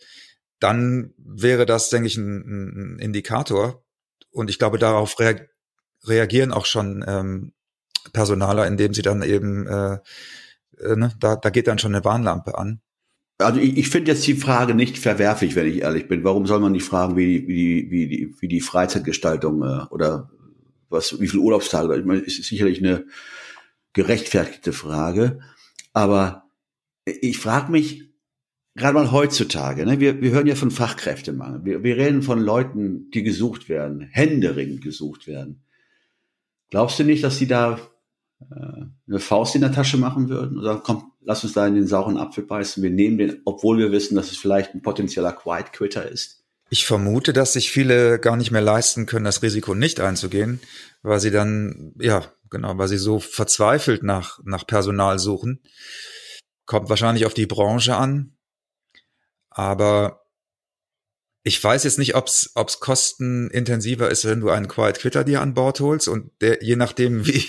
dann 0.59 1.13
wäre 1.17 1.65
das, 1.65 1.89
denke 1.89 2.07
ich, 2.07 2.17
ein, 2.17 2.95
ein 2.95 2.99
Indikator. 2.99 3.83
Und 4.31 4.49
ich 4.49 4.59
glaube, 4.59 4.79
darauf 4.79 5.19
rea 5.19 5.35
reagieren 6.05 6.51
auch 6.51 6.65
schon 6.65 7.03
ähm, 7.07 7.53
Personaler, 8.11 8.67
indem 8.67 8.93
sie 8.93 9.01
dann 9.01 9.23
eben, 9.23 9.67
äh, 9.67 9.99
äh, 10.79 10.95
ne, 10.95 11.13
da, 11.19 11.37
da 11.37 11.49
geht 11.49 11.67
dann 11.67 11.79
schon 11.79 11.95
eine 11.95 12.03
Warnlampe 12.03 12.57
an. 12.57 12.81
Also 13.37 13.59
ich, 13.59 13.77
ich 13.77 13.89
finde 13.89 14.11
jetzt 14.11 14.27
die 14.27 14.35
Frage 14.35 14.73
nicht 14.73 14.97
verwerflich, 14.97 15.55
wenn 15.55 15.67
ich 15.67 15.81
ehrlich 15.81 16.07
bin. 16.07 16.23
Warum 16.23 16.45
soll 16.45 16.59
man 16.59 16.71
nicht 16.73 16.85
fragen, 16.85 17.15
wie 17.15 17.25
die, 17.25 17.47
wie 17.89 18.07
die, 18.07 18.35
wie 18.39 18.47
die, 18.47 18.61
Freizeitgestaltung 18.61 19.63
äh, 19.63 19.85
oder 19.91 20.29
was, 20.93 21.19
wie 21.19 21.27
viele 21.27 21.43
Urlaubstage? 21.43 21.97
Ich 21.97 22.05
meine, 22.05 22.21
ist 22.21 22.41
sicherlich 22.43 22.79
eine 22.79 23.05
gerechtfertigte 23.91 24.71
Frage. 24.71 25.39
Aber 25.91 26.49
ich 27.05 27.37
frage 27.37 27.71
mich, 27.71 28.09
gerade 28.75 28.95
mal 28.95 29.11
heutzutage, 29.11 29.85
ne, 29.85 29.99
wir, 29.99 30.21
wir 30.21 30.31
hören 30.31 30.47
ja 30.47 30.55
von 30.55 30.71
Fachkräftemangel. 30.71 31.65
Wir, 31.65 31.83
wir 31.83 31.97
reden 31.97 32.21
von 32.21 32.39
Leuten, 32.39 33.09
die 33.11 33.23
gesucht 33.23 33.69
werden, 33.69 34.01
händeringend 34.11 34.81
gesucht 34.81 35.27
werden. 35.27 35.63
Glaubst 36.69 36.97
du 36.97 37.03
nicht, 37.03 37.23
dass 37.23 37.37
die 37.37 37.47
da 37.47 37.79
äh, 38.39 38.85
eine 39.07 39.19
Faust 39.19 39.55
in 39.55 39.61
der 39.61 39.71
Tasche 39.71 39.97
machen 39.97 40.29
würden? 40.29 40.57
Oder 40.57 40.77
komm, 40.77 41.11
lass 41.21 41.43
uns 41.43 41.53
da 41.53 41.67
in 41.67 41.75
den 41.75 41.87
sauren 41.87 42.17
Apfel 42.17 42.45
beißen. 42.45 42.81
Wir 42.81 42.89
nehmen 42.89 43.17
den, 43.17 43.41
obwohl 43.45 43.77
wir 43.77 43.91
wissen, 43.91 44.15
dass 44.15 44.31
es 44.31 44.37
vielleicht 44.37 44.73
ein 44.73 44.81
potenzieller 44.81 45.33
Quiet 45.33 45.71
Quitter 45.71 46.09
ist. 46.09 46.42
Ich 46.73 46.87
vermute, 46.87 47.33
dass 47.33 47.53
sich 47.53 47.71
viele 47.71 48.17
gar 48.17 48.35
nicht 48.35 48.49
mehr 48.49 48.59
leisten 48.59 49.05
können, 49.05 49.25
das 49.25 49.43
Risiko 49.43 49.75
nicht 49.75 49.99
einzugehen, 49.99 50.59
weil 51.03 51.19
sie 51.19 51.29
dann, 51.29 51.93
ja, 51.99 52.33
genau, 52.49 52.75
weil 52.79 52.87
sie 52.87 52.97
so 52.97 53.19
verzweifelt 53.19 54.01
nach, 54.01 54.39
nach 54.43 54.65
Personal 54.65 55.19
suchen. 55.19 55.61
Kommt 56.65 56.89
wahrscheinlich 56.89 57.27
auf 57.27 57.35
die 57.35 57.45
Branche 57.45 57.95
an. 57.95 58.37
Aber 59.51 60.25
ich 61.43 61.63
weiß 61.63 61.83
jetzt 61.83 61.99
nicht, 61.99 62.15
ob 62.15 62.25
es 62.25 62.79
kostenintensiver 62.79 64.09
ist, 64.09 64.25
wenn 64.25 64.39
du 64.39 64.49
einen 64.49 64.67
Quiet 64.67 64.97
Quitter 64.97 65.23
dir 65.23 65.41
an 65.41 65.53
Bord 65.53 65.79
holst 65.79 66.07
und 66.07 66.31
der, 66.41 66.63
je 66.63 66.75
nachdem, 66.75 67.27
wie, 67.27 67.45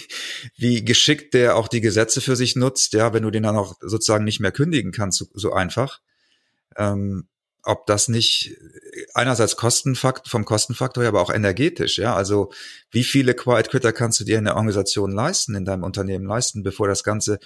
wie 0.59 0.85
geschickt 0.85 1.33
der 1.33 1.57
auch 1.57 1.69
die 1.69 1.81
Gesetze 1.81 2.21
für 2.21 2.37
sich 2.37 2.57
nutzt, 2.57 2.93
ja, 2.93 3.15
wenn 3.15 3.23
du 3.23 3.31
den 3.31 3.45
dann 3.45 3.57
auch 3.57 3.77
sozusagen 3.81 4.25
nicht 4.25 4.41
mehr 4.41 4.53
kündigen 4.53 4.93
kannst, 4.93 5.17
so, 5.17 5.25
so 5.33 5.55
einfach, 5.55 6.03
ähm, 6.77 7.27
ob 7.65 7.87
das 7.87 8.09
nicht 8.09 8.57
einerseits 9.15 9.57
Kostenfakt, 9.57 10.29
vom 10.29 10.45
Kostenfaktor, 10.45 11.05
aber 11.05 11.21
auch 11.21 11.33
energetisch, 11.33 11.99
ja, 11.99 12.15
also 12.15 12.53
wie 12.91 13.05
viele 13.05 13.35
Quiet 13.35 13.71
Quitter 13.71 13.93
kannst 13.93 14.21
du 14.21 14.25
dir 14.25 14.39
in 14.39 14.45
der 14.45 14.57
Organisation 14.57 15.13
leisten, 15.13 15.55
in 15.55 15.65
deinem 15.65 15.83
Unternehmen 15.83 16.27
leisten, 16.27 16.63
bevor 16.63 16.89
das 16.89 17.05
Ganze 17.05 17.39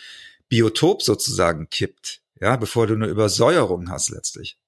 Biotop 0.48 1.02
sozusagen 1.02 1.68
kippt, 1.70 2.22
ja, 2.40 2.56
bevor 2.56 2.86
du 2.86 2.94
eine 2.94 3.06
Übersäuerung 3.06 3.90
hast 3.90 4.10
letztlich. 4.10 4.58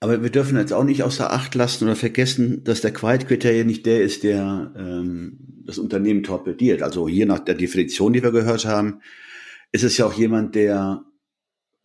Aber 0.00 0.20
wir 0.20 0.30
dürfen 0.30 0.58
jetzt 0.58 0.72
auch 0.72 0.82
nicht 0.82 1.04
außer 1.04 1.32
Acht 1.32 1.54
lassen 1.54 1.84
oder 1.84 1.94
vergessen, 1.94 2.64
dass 2.64 2.80
der 2.80 2.92
Quiet 2.92 3.28
Quitter 3.28 3.52
ja 3.52 3.62
nicht 3.62 3.86
der 3.86 4.02
ist, 4.02 4.24
der 4.24 4.72
ähm, 4.76 5.38
das 5.64 5.78
Unternehmen 5.78 6.24
torpediert. 6.24 6.82
Also 6.82 7.08
hier 7.08 7.24
nach 7.24 7.38
der 7.38 7.54
Definition, 7.54 8.12
die 8.12 8.22
wir 8.22 8.32
gehört 8.32 8.64
haben, 8.64 9.00
ist 9.70 9.84
es 9.84 9.96
ja 9.96 10.06
auch 10.06 10.12
jemand, 10.12 10.56
der 10.56 11.04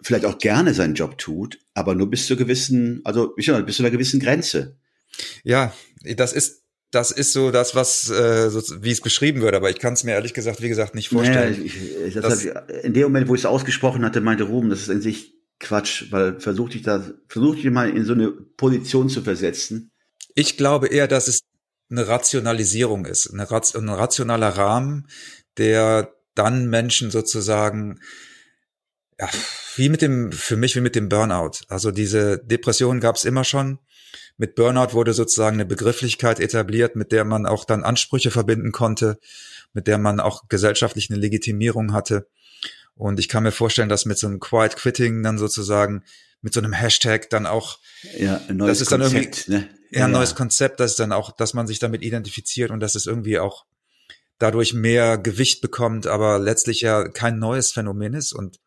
vielleicht 0.01 0.25
auch 0.25 0.37
gerne 0.37 0.73
seinen 0.73 0.95
Job 0.95 1.17
tut, 1.17 1.59
aber 1.73 1.95
nur 1.95 2.09
bis 2.09 2.27
zu 2.27 2.35
gewissen, 2.35 3.01
also 3.03 3.33
bis 3.35 3.45
zu 3.45 3.53
einer 3.53 3.91
gewissen 3.91 4.19
Grenze. 4.19 4.77
Ja, 5.43 5.73
das 6.15 6.33
ist 6.33 6.63
das 6.91 7.11
ist 7.11 7.33
so 7.33 7.51
das, 7.51 7.75
was 7.75 8.09
äh, 8.09 8.49
so, 8.49 8.61
wie 8.81 8.91
es 8.91 9.01
beschrieben 9.01 9.41
wird, 9.41 9.55
aber 9.55 9.69
ich 9.69 9.79
kann 9.79 9.93
es 9.93 10.03
mir 10.03 10.11
ehrlich 10.11 10.33
gesagt, 10.33 10.61
wie 10.61 10.69
gesagt, 10.69 10.95
nicht 10.95 11.09
vorstellen. 11.09 11.51
Naja, 11.51 11.65
ich, 11.65 11.75
ich, 12.07 12.13
das 12.13 12.45
ich, 12.45 12.51
in 12.83 12.93
dem 12.93 13.03
Moment, 13.03 13.27
wo 13.27 13.35
ich 13.35 13.41
es 13.41 13.45
ausgesprochen 13.45 14.05
hatte, 14.05 14.21
meinte 14.21 14.45
Ruben, 14.45 14.69
das 14.69 14.81
ist 14.81 14.89
in 14.89 15.01
sich 15.01 15.33
Quatsch, 15.59 16.11
weil 16.11 16.39
versuch 16.39 16.69
dich 16.69 16.83
da, 16.83 17.03
versuch 17.27 17.55
dich 17.55 17.65
mal 17.65 17.89
in 17.89 18.05
so 18.05 18.13
eine 18.13 18.31
Position 18.31 19.09
zu 19.09 19.21
versetzen. 19.21 19.91
Ich 20.33 20.55
glaube 20.55 20.87
eher, 20.87 21.07
dass 21.07 21.27
es 21.27 21.41
eine 21.89 22.07
Rationalisierung 22.07 23.05
ist, 23.05 23.33
eine, 23.33 23.47
ein 23.49 23.89
rationaler 23.89 24.49
Rahmen, 24.49 25.07
der 25.57 26.13
dann 26.35 26.69
Menschen 26.69 27.11
sozusagen 27.11 27.99
ja, 29.19 29.29
wie 29.75 29.89
mit 29.89 30.01
dem, 30.01 30.31
für 30.31 30.57
mich 30.57 30.75
wie 30.75 30.81
mit 30.81 30.95
dem 30.95 31.09
Burnout. 31.09 31.59
Also 31.67 31.91
diese 31.91 32.37
Depression 32.39 32.99
gab 32.99 33.15
es 33.15 33.25
immer 33.25 33.43
schon 33.43 33.79
mit 34.37 34.55
Burnout 34.55 34.93
wurde 34.93 35.13
sozusagen 35.13 35.55
eine 35.55 35.65
Begrifflichkeit 35.65 36.39
etabliert, 36.39 36.95
mit 36.95 37.11
der 37.11 37.25
man 37.25 37.45
auch 37.45 37.65
dann 37.65 37.83
Ansprüche 37.83 38.29
verbinden 38.29 38.71
konnte, 38.71 39.19
mit 39.73 39.87
der 39.87 39.97
man 39.97 40.19
auch 40.19 40.47
gesellschaftlich 40.47 41.09
eine 41.09 41.19
Legitimierung 41.19 41.93
hatte. 41.93 42.27
Und 42.95 43.19
ich 43.19 43.29
kann 43.29 43.43
mir 43.43 43.51
vorstellen, 43.51 43.89
dass 43.89 44.05
mit 44.05 44.17
so 44.17 44.27
einem 44.27 44.39
Quiet 44.39 44.75
Quitting 44.75 45.23
dann 45.23 45.37
sozusagen 45.37 46.03
mit 46.41 46.53
so 46.53 46.59
einem 46.59 46.73
Hashtag 46.73 47.29
dann 47.31 47.47
auch, 47.47 47.79
ja, 48.17 48.39
ein 48.47 48.57
neues 48.57 48.79
das 48.79 48.81
ist 48.81 48.91
dann 48.91 49.01
Konzept, 49.01 49.47
irgendwie, 49.47 49.67
ne? 49.67 49.69
ja, 49.89 50.05
ein 50.05 50.11
neues 50.11 50.35
Konzept, 50.35 50.79
das 50.79 50.91
ist 50.91 50.99
dann 50.99 51.11
auch, 51.11 51.31
dass 51.31 51.55
man 51.55 51.65
sich 51.65 51.79
damit 51.79 52.03
identifiziert 52.03 52.69
und 52.69 52.79
dass 52.79 52.93
es 52.93 53.07
irgendwie 53.07 53.39
auch 53.39 53.65
dadurch 54.37 54.73
mehr 54.75 55.17
Gewicht 55.17 55.61
bekommt, 55.61 56.05
aber 56.05 56.37
letztlich 56.37 56.81
ja 56.81 57.07
kein 57.07 57.39
neues 57.39 57.71
Phänomen 57.71 58.13
ist. 58.13 58.33
Und 58.33 58.59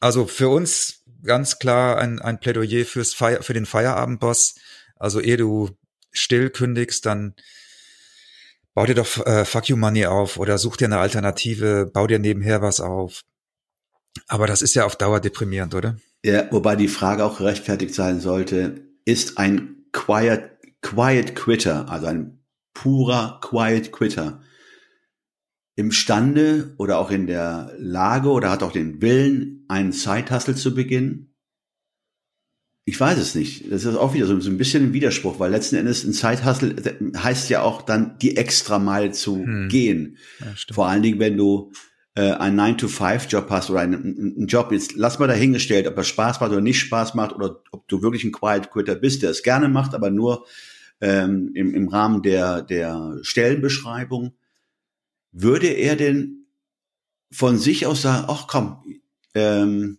also 0.00 0.26
für 0.26 0.48
uns 0.48 1.04
ganz 1.22 1.58
klar 1.58 1.98
ein, 1.98 2.20
ein 2.20 2.40
Plädoyer 2.40 2.84
fürs 2.84 3.14
Feier, 3.14 3.42
für 3.42 3.52
den 3.52 3.66
Feierabendboss. 3.66 4.54
Also 4.96 5.20
ehe 5.20 5.36
du 5.36 5.70
still 6.12 6.50
kündigst, 6.50 7.06
dann 7.06 7.34
bau 8.74 8.86
dir 8.86 8.94
doch 8.94 9.26
äh, 9.26 9.44
Fuck 9.44 9.68
You 9.68 9.76
Money 9.76 10.06
auf 10.06 10.36
oder 10.38 10.58
such 10.58 10.76
dir 10.76 10.86
eine 10.86 10.98
Alternative, 10.98 11.90
bau 11.92 12.06
dir 12.06 12.18
nebenher 12.18 12.62
was 12.62 12.80
auf. 12.80 13.22
Aber 14.26 14.46
das 14.46 14.62
ist 14.62 14.74
ja 14.74 14.84
auf 14.84 14.96
Dauer 14.96 15.20
deprimierend, 15.20 15.74
oder? 15.74 15.96
Ja, 16.24 16.50
wobei 16.50 16.76
die 16.76 16.88
Frage 16.88 17.24
auch 17.24 17.38
gerechtfertigt 17.38 17.94
sein 17.94 18.20
sollte, 18.20 18.82
ist 19.04 19.38
ein 19.38 19.84
Quiet, 19.92 20.50
Quiet 20.82 21.34
Quitter, 21.34 21.88
also 21.88 22.06
ein 22.06 22.38
purer 22.74 23.40
Quiet 23.42 23.92
Quitter, 23.92 24.40
imstande 25.76 26.74
oder 26.78 26.98
auch 26.98 27.10
in 27.10 27.26
der 27.26 27.72
Lage 27.78 28.28
oder 28.30 28.50
hat 28.50 28.62
auch 28.62 28.72
den 28.72 29.00
Willen, 29.00 29.64
einen 29.68 29.92
Side-Hustle 29.92 30.54
zu 30.54 30.74
beginnen? 30.74 31.34
Ich 32.84 32.98
weiß 32.98 33.18
es 33.18 33.34
nicht. 33.34 33.70
Das 33.70 33.84
ist 33.84 33.96
auch 33.96 34.14
wieder 34.14 34.26
so, 34.26 34.34
ein 34.34 34.58
bisschen 34.58 34.86
ein 34.86 34.92
Widerspruch, 34.92 35.38
weil 35.38 35.52
letzten 35.52 35.76
Endes 35.76 36.04
ein 36.04 36.12
Side-Hustle 36.12 36.74
heißt 37.16 37.48
ja 37.48 37.62
auch 37.62 37.82
dann 37.82 38.18
die 38.18 38.36
extra 38.36 38.78
Meile 38.78 39.12
zu 39.12 39.36
hm. 39.36 39.68
gehen. 39.68 40.18
Ja, 40.40 40.46
Vor 40.72 40.88
allen 40.88 41.02
Dingen, 41.02 41.20
wenn 41.20 41.36
du 41.36 41.72
äh, 42.16 42.32
einen 42.32 42.58
9-to-5-Job 42.58 43.48
hast 43.50 43.70
oder 43.70 43.80
einen, 43.80 44.34
einen 44.36 44.46
Job, 44.46 44.72
jetzt 44.72 44.96
lass 44.96 45.18
mal 45.18 45.28
dahingestellt, 45.28 45.86
ob 45.86 45.96
das 45.96 46.08
Spaß 46.08 46.40
macht 46.40 46.50
oder 46.50 46.60
nicht 46.60 46.80
Spaß 46.80 47.14
macht 47.14 47.34
oder 47.34 47.62
ob 47.70 47.86
du 47.86 48.02
wirklich 48.02 48.24
ein 48.24 48.32
Quiet 48.32 48.70
Quitter 48.70 48.96
bist, 48.96 49.22
der 49.22 49.30
es 49.30 49.42
gerne 49.42 49.68
macht, 49.68 49.94
aber 49.94 50.10
nur 50.10 50.46
ähm, 51.00 51.52
im, 51.54 51.74
im 51.74 51.88
Rahmen 51.88 52.22
der, 52.22 52.62
der 52.62 53.18
Stellenbeschreibung. 53.22 54.32
Würde 55.32 55.68
er 55.68 55.96
denn 55.96 56.46
von 57.30 57.58
sich 57.58 57.86
aus 57.86 58.02
sagen, 58.02 58.26
ach 58.28 58.46
komm, 58.48 58.82
ähm, 59.34 59.98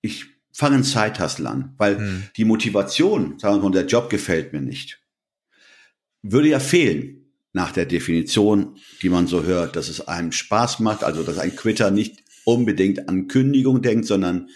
ich 0.00 0.26
fange 0.52 0.76
einen 0.76 0.84
Zeithustle 0.84 1.48
an, 1.48 1.74
weil 1.76 1.98
hm. 1.98 2.22
die 2.36 2.44
Motivation, 2.44 3.38
sagen 3.38 3.56
wir 3.56 3.62
mal, 3.62 3.72
der 3.72 3.86
Job 3.86 4.08
gefällt 4.08 4.52
mir 4.52 4.60
nicht, 4.60 5.00
würde 6.22 6.48
ja 6.48 6.60
fehlen 6.60 7.32
nach 7.52 7.70
der 7.70 7.86
Definition, 7.86 8.76
die 9.02 9.08
man 9.08 9.26
so 9.26 9.44
hört, 9.44 9.76
dass 9.76 9.88
es 9.88 10.08
einem 10.08 10.32
Spaß 10.32 10.80
macht, 10.80 11.04
also 11.04 11.22
dass 11.22 11.38
ein 11.38 11.54
Quitter 11.54 11.90
nicht 11.90 12.24
unbedingt 12.44 13.08
an 13.08 13.28
Kündigung 13.28 13.80
denkt, 13.80 14.06
sondern 14.06 14.48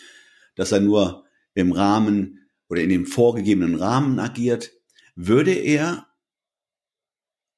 dass 0.57 0.73
er 0.73 0.81
nur 0.81 1.25
im 1.55 1.73
Rahmen 1.73 2.49
oder 2.69 2.83
in 2.83 2.91
dem 2.91 3.07
vorgegebenen 3.07 3.77
Rahmen 3.77 4.19
agiert, 4.19 4.73
würde 5.15 5.53
er, 5.53 6.08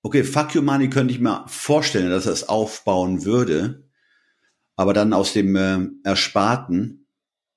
okay, 0.03 0.25
Fuck 0.25 0.55
You 0.55 0.63
Money 0.63 0.91
könnte 0.91 1.13
ich 1.15 1.21
mir 1.21 1.45
vorstellen, 1.47 2.11
dass 2.11 2.27
er 2.27 2.33
es 2.33 2.49
aufbauen 2.49 3.25
würde, 3.25 3.89
aber 4.77 4.95
dann 4.95 5.13
aus 5.13 5.33
dem 5.33 5.57
äh, 5.57 5.89
Ersparten 6.05 7.07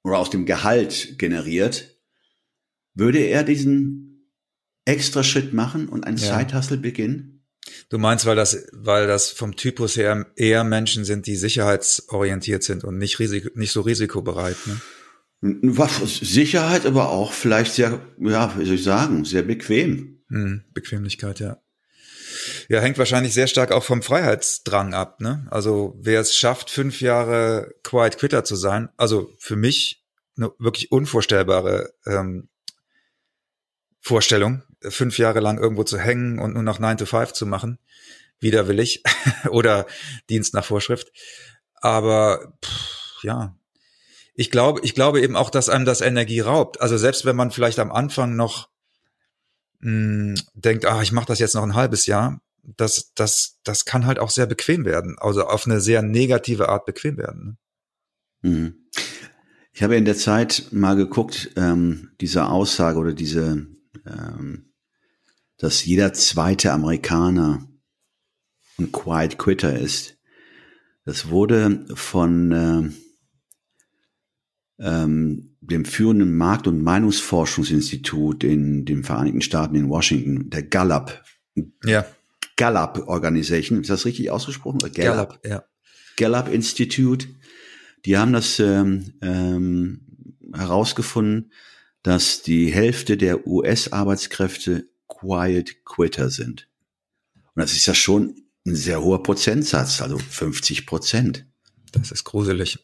oder 0.04 0.18
aus 0.18 0.30
dem 0.30 0.46
Gehalt 0.46 1.18
generiert, 1.18 1.98
würde 2.94 3.20
er 3.20 3.44
diesen 3.44 4.30
extra 4.86 5.24
Schritt 5.24 5.54
machen 5.54 5.88
und 5.88 6.06
ein 6.06 6.18
ja. 6.18 6.40
Side-Hustle 6.40 6.78
beginnen? 6.78 7.46
Du 7.90 7.98
meinst, 7.98 8.26
weil 8.26 8.36
das, 8.36 8.68
weil 8.74 9.08
das 9.08 9.30
vom 9.30 9.56
Typus 9.56 9.96
her 9.96 10.26
eher 10.36 10.64
Menschen 10.64 11.06
sind, 11.06 11.28
die 11.28 11.38
sicherheitsorientiert 11.38 12.64
sind 12.64 12.84
und 12.84 12.98
nicht, 12.98 13.20
risik 13.20 13.56
nicht 13.56 13.72
so 13.72 13.82
risikobereit. 13.82 14.58
Ne? 14.66 14.82
Was, 15.62 15.98
Sicherheit, 16.20 16.86
aber 16.86 17.10
auch 17.10 17.32
vielleicht 17.32 17.74
sehr, 17.74 18.02
ja, 18.20 18.54
wie 18.58 18.66
soll 18.66 18.76
ich 18.76 18.84
sagen, 18.84 19.24
sehr 19.24 19.44
bequem. 19.44 20.24
Hm, 20.30 20.64
Bequemlichkeit, 20.74 21.40
ja. 21.40 21.63
Ja, 22.70 22.80
hängt 22.80 22.98
wahrscheinlich 22.98 23.34
sehr 23.34 23.48
stark 23.48 23.72
auch 23.72 23.84
vom 23.84 24.02
Freiheitsdrang 24.02 24.94
ab. 24.94 25.20
Ne? 25.20 25.48
Also 25.50 25.96
wer 26.00 26.22
es 26.22 26.36
schafft, 26.36 26.70
fünf 26.70 27.02
Jahre 27.02 27.74
Quiet 27.84 28.18
Quitter 28.18 28.44
zu 28.44 28.56
sein, 28.56 28.90
also 28.98 29.32
für 29.38 29.56
mich 29.56 30.04
eine 30.38 30.52
wirklich 30.60 30.92
unvorstellbare 30.92 31.94
ähm, 32.06 32.50
Vorstellung, 34.00 34.64
fünf 34.82 35.18
Jahre 35.18 35.40
lang 35.40 35.58
irgendwo 35.58 35.84
zu 35.84 35.98
hängen 35.98 36.40
und 36.40 36.54
nur 36.54 36.64
noch 36.64 36.80
9 36.80 36.98
to 36.98 37.06
5 37.06 37.32
zu 37.34 37.46
machen, 37.46 37.80
widerwillig 38.40 39.04
oder 39.50 39.86
Dienst 40.30 40.54
nach 40.54 40.66
Vorschrift. 40.66 41.12
Aber 41.76 42.54
pff, 42.64 43.24
ja, 43.24 43.56
ich 44.36 44.52
glaube, 44.52 44.82
ich 44.84 44.96
glaube 44.96 45.22
eben 45.22 45.36
auch, 45.36 45.50
dass 45.50 45.70
einem 45.70 45.86
das 45.86 46.02
Energie 46.02 46.40
raubt. 46.40 46.82
Also 46.82 46.98
selbst 46.98 47.26
wenn 47.26 47.36
man 47.36 47.52
vielleicht 47.52 47.80
am 47.80 47.92
Anfang 47.92 48.36
noch 48.36 48.70
mh, 49.80 50.36
hm, 50.36 50.36
denkt, 50.54 50.86
ah, 50.86 51.02
ich 51.02 51.12
mache 51.12 51.28
das 51.28 51.40
jetzt 51.40 51.56
noch 51.56 51.64
ein 51.64 51.76
halbes 51.76 52.06
Jahr, 52.06 52.42
das, 52.64 53.14
das, 53.14 53.60
das 53.64 53.86
kann 53.86 54.06
halt 54.06 54.20
auch 54.20 54.30
sehr 54.30 54.48
bequem 54.48 54.86
werden. 54.86 55.16
Also 55.20 55.46
auf 55.46 55.66
eine 55.66 55.82
sehr 55.82 56.02
negative 56.02 56.70
Art 56.70 56.86
bequem 56.86 57.18
werden. 57.18 57.58
Ne? 58.42 58.50
Mhm. 58.50 58.76
Ich 59.72 59.82
habe 59.82 59.96
in 59.96 60.06
der 60.06 60.16
Zeit 60.16 60.68
mal 60.72 60.96
geguckt, 60.96 61.52
ähm, 61.56 62.12
diese 62.22 62.48
Aussage 62.48 63.00
oder 63.00 63.14
diese 63.14 63.68
ähm, 64.06 64.74
dass 65.58 65.86
jeder 65.86 66.14
zweite 66.14 66.72
Amerikaner 66.74 67.68
ein 68.78 68.92
Quiet 68.92 69.38
Quitter 69.38 69.80
ist. 69.80 70.18
Das 71.06 71.30
wurde 71.30 71.86
von 71.94 72.52
äh, 72.52 72.90
ähm, 74.80 75.56
dem 75.62 75.86
führenden 75.86 76.36
Markt- 76.36 76.68
und 76.68 76.82
Meinungsforschungsinstitut 76.82 78.44
in 78.44 78.86
den 78.86 79.04
Vereinigten 79.04 79.42
Staaten 79.42 79.76
in 79.76 79.90
Washington, 79.90 80.50
der 80.50 80.64
Gallup. 80.64 81.24
Ja. 81.86 82.06
Gallup 82.56 83.08
Organization, 83.08 83.82
ist 83.82 83.90
das 83.90 84.06
richtig 84.06 84.32
ausgesprochen? 84.32 84.80
Gallup, 84.80 84.96
Gallup 84.96 85.40
ja. 85.46 85.64
Gallup 86.18 86.48
Institute. 86.50 87.28
Die 88.06 88.18
haben 88.18 88.34
das 88.34 88.60
ähm, 88.60 89.14
ähm, 89.22 90.02
herausgefunden, 90.54 91.52
dass 92.04 92.42
die 92.42 92.72
Hälfte 92.72 93.18
der 93.18 93.48
US-Arbeitskräfte 93.48 94.90
Quiet 95.08 95.86
Quitter 95.86 96.30
sind. 96.30 96.68
Und 97.56 97.62
das 97.62 97.74
ist 97.74 97.86
ja 97.86 97.94
schon 97.94 98.36
ein 98.66 98.76
sehr 98.76 99.02
hoher 99.02 99.24
Prozentsatz, 99.24 100.02
also 100.02 100.18
50 100.18 100.86
Prozent. 100.86 101.46
Das 101.92 102.12
ist 102.12 102.24
gruselig. 102.24 102.80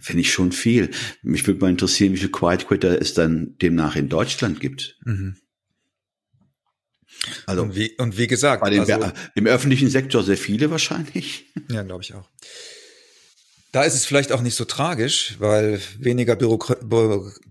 Finde 0.00 0.20
ich 0.20 0.32
schon 0.32 0.52
viel. 0.52 0.90
Mich 1.22 1.46
würde 1.46 1.60
mal 1.60 1.70
interessieren, 1.70 2.12
wie 2.14 2.18
viele 2.18 2.30
Quiet 2.30 2.68
Quitter 2.68 3.00
es 3.00 3.14
dann 3.14 3.56
demnach 3.58 3.96
in 3.96 4.08
Deutschland 4.08 4.60
gibt. 4.60 4.98
Mhm. 5.04 5.36
Also 7.46 7.62
und 7.62 7.74
wie, 7.74 7.96
und 7.98 8.16
wie 8.16 8.26
gesagt, 8.26 8.62
bei 8.62 8.70
den, 8.70 8.80
also, 8.80 9.12
im 9.34 9.46
öffentlichen 9.46 9.90
Sektor 9.90 10.22
sehr 10.22 10.36
viele 10.36 10.70
wahrscheinlich. 10.70 11.46
Ja, 11.70 11.82
glaube 11.82 12.02
ich 12.02 12.14
auch. 12.14 12.26
Da 13.72 13.82
ist 13.82 13.94
es 13.94 14.06
vielleicht 14.06 14.32
auch 14.32 14.40
nicht 14.40 14.54
so 14.54 14.64
tragisch, 14.64 15.36
weil 15.38 15.80
weniger 15.98 16.34
Bürokra 16.36 16.76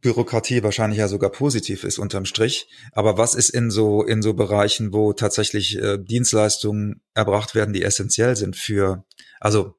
Bürokratie 0.02 0.64
wahrscheinlich 0.64 0.98
ja 0.98 1.08
sogar 1.08 1.32
positiv 1.32 1.84
ist 1.84 2.00
unterm 2.00 2.26
Strich. 2.26 2.68
Aber 2.94 3.20
was 3.20 3.36
ist 3.36 3.50
in 3.50 3.70
so 3.70 4.02
in 4.04 4.24
so 4.24 4.34
Bereichen, 4.34 4.94
wo 4.94 5.14
tatsächlich 5.14 5.78
äh, 5.78 6.00
Dienstleistungen 6.00 7.02
erbracht 7.14 7.54
werden, 7.54 7.74
die 7.74 7.84
essentiell 7.84 8.36
sind 8.36 8.56
für, 8.56 9.06
also 9.40 9.76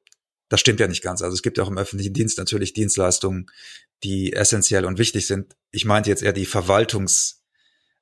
das 0.47 0.61
stimmt 0.61 0.79
ja 0.79 0.87
nicht 0.87 1.03
ganz. 1.03 1.21
Also 1.21 1.35
es 1.35 1.41
gibt 1.41 1.57
ja 1.57 1.63
auch 1.65 1.69
im 1.69 1.77
öffentlichen 1.77 2.13
Dienst 2.13 2.37
natürlich 2.37 2.73
Dienstleistungen, 2.73 3.47
die 4.03 4.31
essentiell 4.33 4.85
und 4.85 4.97
wichtig 4.97 5.27
sind. 5.27 5.55
Ich 5.71 5.83
meinte 5.83 6.09
jetzt 6.09 6.23
eher 6.23 6.33
die 6.33 6.45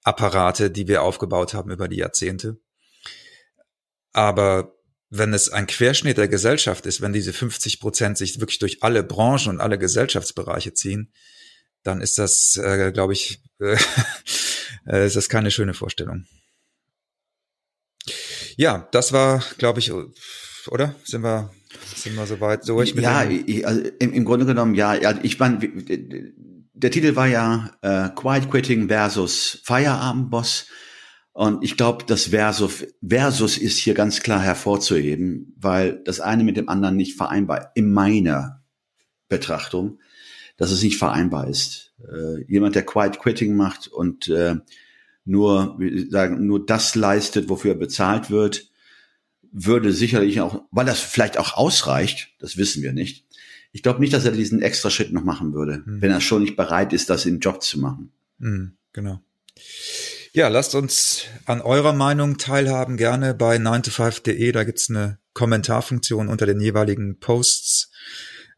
Verwaltungsapparate, 0.03 0.71
die 0.71 0.87
wir 0.87 1.03
aufgebaut 1.03 1.53
haben 1.53 1.71
über 1.71 1.87
die 1.87 1.97
Jahrzehnte. 1.97 2.57
Aber 4.13 4.73
wenn 5.09 5.33
es 5.33 5.49
ein 5.49 5.67
Querschnitt 5.67 6.17
der 6.17 6.27
Gesellschaft 6.27 6.85
ist, 6.85 7.01
wenn 7.01 7.13
diese 7.13 7.33
50 7.33 7.79
Prozent 7.79 8.17
sich 8.17 8.39
wirklich 8.39 8.59
durch 8.59 8.83
alle 8.83 9.03
Branchen 9.03 9.49
und 9.49 9.61
alle 9.61 9.77
Gesellschaftsbereiche 9.77 10.73
ziehen, 10.73 11.13
dann 11.83 12.01
ist 12.01 12.17
das, 12.17 12.57
äh, 12.57 12.91
glaube 12.91 13.13
ich, 13.13 13.41
äh, 13.59 15.05
ist 15.05 15.15
das 15.15 15.29
keine 15.29 15.51
schöne 15.51 15.73
Vorstellung. 15.73 16.25
Ja, 18.57 18.89
das 18.91 19.13
war, 19.13 19.43
glaube 19.57 19.79
ich, 19.79 19.91
oder? 20.67 20.95
Sind 21.03 21.21
wir, 21.21 21.53
sind 21.95 22.15
wir 22.15 22.25
soweit 22.25 22.67
durch? 22.67 22.95
Mit 22.95 23.03
ja, 23.03 23.23
ich, 23.23 23.65
also 23.65 23.81
im, 23.99 24.13
im, 24.13 24.25
Grunde 24.25 24.45
genommen, 24.45 24.73
ja, 24.73 24.95
ja 24.95 25.17
ich 25.21 25.37
meine, 25.39 25.59
der 26.77 26.91
Titel 26.91 27.15
war 27.15 27.27
ja 27.27 27.71
äh, 27.81 28.09
Quiet 28.15 28.49
Quitting 28.49 28.87
versus 28.87 29.61
Feierabendboss. 29.63 30.67
Und 31.33 31.63
ich 31.63 31.77
glaube, 31.77 32.05
das 32.07 32.27
Versus, 32.27 32.87
Versus 33.07 33.57
ist 33.57 33.77
hier 33.77 33.93
ganz 33.93 34.21
klar 34.21 34.41
hervorzuheben, 34.41 35.55
weil 35.59 36.01
das 36.03 36.19
eine 36.19 36.43
mit 36.43 36.57
dem 36.57 36.69
anderen 36.69 36.95
nicht 36.95 37.15
vereinbar, 37.15 37.71
in 37.75 37.91
meiner 37.91 38.63
Betrachtung. 39.29 39.99
dass 40.57 40.71
es 40.71 40.81
nicht 40.81 40.97
vereinbar 40.97 41.47
ist. 41.47 41.93
Äh, 41.99 42.43
jemand, 42.51 42.75
der 42.75 42.85
Quiet 42.85 43.19
Quitting 43.19 43.55
macht 43.55 43.87
und 43.87 44.27
äh, 44.27 44.55
nur, 45.23 45.75
wie 45.77 46.09
sagen, 46.09 46.45
nur 46.47 46.65
das 46.65 46.95
leistet, 46.95 47.47
wofür 47.47 47.73
er 47.73 47.77
bezahlt 47.77 48.31
wird, 48.31 48.71
würde 49.51 49.93
sicherlich 49.93 50.41
auch, 50.41 50.63
weil 50.71 50.85
das 50.85 50.99
vielleicht 50.99 51.37
auch 51.37 51.53
ausreicht, 51.53 52.33
das 52.39 52.57
wissen 52.57 52.81
wir 52.81 52.93
nicht. 52.93 53.26
Ich 53.71 53.83
glaube 53.83 53.99
nicht, 53.99 54.13
dass 54.13 54.25
er 54.25 54.31
diesen 54.31 54.61
extra 54.61 54.89
Schritt 54.89 55.11
noch 55.11 55.23
machen 55.23 55.53
würde, 55.53 55.83
mhm. 55.85 56.01
wenn 56.01 56.11
er 56.11 56.21
schon 56.21 56.41
nicht 56.41 56.55
bereit 56.55 56.93
ist, 56.93 57.09
das 57.09 57.25
im 57.25 57.39
Job 57.39 57.61
zu 57.61 57.79
machen. 57.79 58.11
Mhm, 58.39 58.77
genau. 58.93 59.21
Ja, 60.33 60.49
lasst 60.49 60.75
uns 60.75 61.23
an 61.45 61.61
eurer 61.61 61.93
Meinung 61.93 62.37
teilhaben, 62.37 62.97
gerne 62.97 63.33
bei 63.33 63.57
9to5.de. 63.57 64.51
Da 64.51 64.63
gibt's 64.63 64.89
eine 64.89 65.19
Kommentarfunktion 65.33 66.27
unter 66.27 66.45
den 66.45 66.59
jeweiligen 66.59 67.19
Posts. 67.19 67.91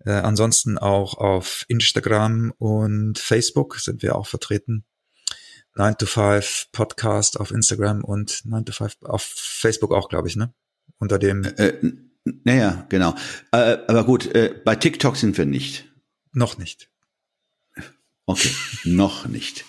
Äh, 0.06 0.12
ansonsten 0.12 0.78
auch 0.78 1.16
auf 1.16 1.66
Instagram 1.68 2.54
und 2.58 3.20
Facebook 3.20 3.80
sind 3.80 4.02
wir 4.02 4.16
auch 4.16 4.28
vertreten. 4.28 4.86
9 5.76 5.98
to 5.98 6.06
5 6.06 6.68
Podcast 6.72 7.40
auf 7.40 7.52
Instagram 7.52 8.04
und 8.04 8.42
9 8.44 8.66
to 8.66 8.74
5 8.74 8.98
auf 9.04 9.24
Facebook 9.24 9.94
auch, 9.94 10.10
glaube 10.10 10.28
ich, 10.28 10.36
ne? 10.36 10.54
Unter 10.98 11.20
dem. 11.20 11.44
Äh, 11.44 11.68
äh, 11.68 11.94
naja, 12.24 12.86
genau. 12.90 13.16
Äh, 13.52 13.78
aber 13.88 14.04
gut, 14.04 14.34
äh, 14.34 14.54
bei 14.64 14.76
TikTok 14.76 15.18
sind 15.18 15.38
wir 15.38 15.46
nicht. 15.46 15.86
Noch 16.34 16.58
nicht. 16.58 16.90
Okay, 18.26 18.52
noch 18.84 19.26
nicht. 19.28 19.66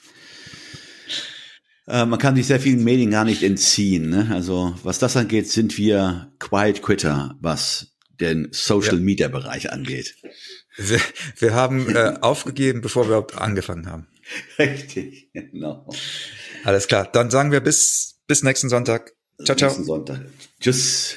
Äh, 1.86 2.04
man 2.06 2.18
kann 2.18 2.36
sich 2.36 2.46
sehr 2.46 2.60
vielen 2.60 2.84
Medien 2.84 3.10
gar 3.10 3.24
nicht 3.24 3.42
entziehen. 3.42 4.10
Ne? 4.10 4.28
Also 4.30 4.74
was 4.82 4.98
das 4.98 5.16
angeht, 5.16 5.48
sind 5.48 5.78
wir 5.78 6.32
Quiet 6.38 6.82
Quitter, 6.82 7.36
was 7.40 7.96
den 8.20 8.48
Social 8.52 8.96
ja. 8.96 9.00
Media 9.00 9.28
Bereich 9.28 9.72
angeht. 9.72 10.14
Wir, 10.76 11.00
wir 11.38 11.54
haben 11.54 11.94
äh, 11.94 12.18
aufgegeben, 12.20 12.80
bevor 12.80 13.04
wir 13.04 13.08
überhaupt 13.08 13.36
angefangen 13.36 13.86
haben. 13.86 14.06
Richtig, 14.58 15.30
genau. 15.32 15.88
Alles 16.64 16.86
klar. 16.86 17.08
Dann 17.10 17.30
sagen 17.30 17.50
wir 17.50 17.60
bis, 17.60 18.20
bis 18.26 18.42
nächsten 18.42 18.68
Sonntag. 18.68 19.12
Ciao, 19.44 19.56
ciao. 19.56 19.68
Nächsten 19.68 19.84
Sonntag. 19.84 20.20
Tschüss. 20.60 21.16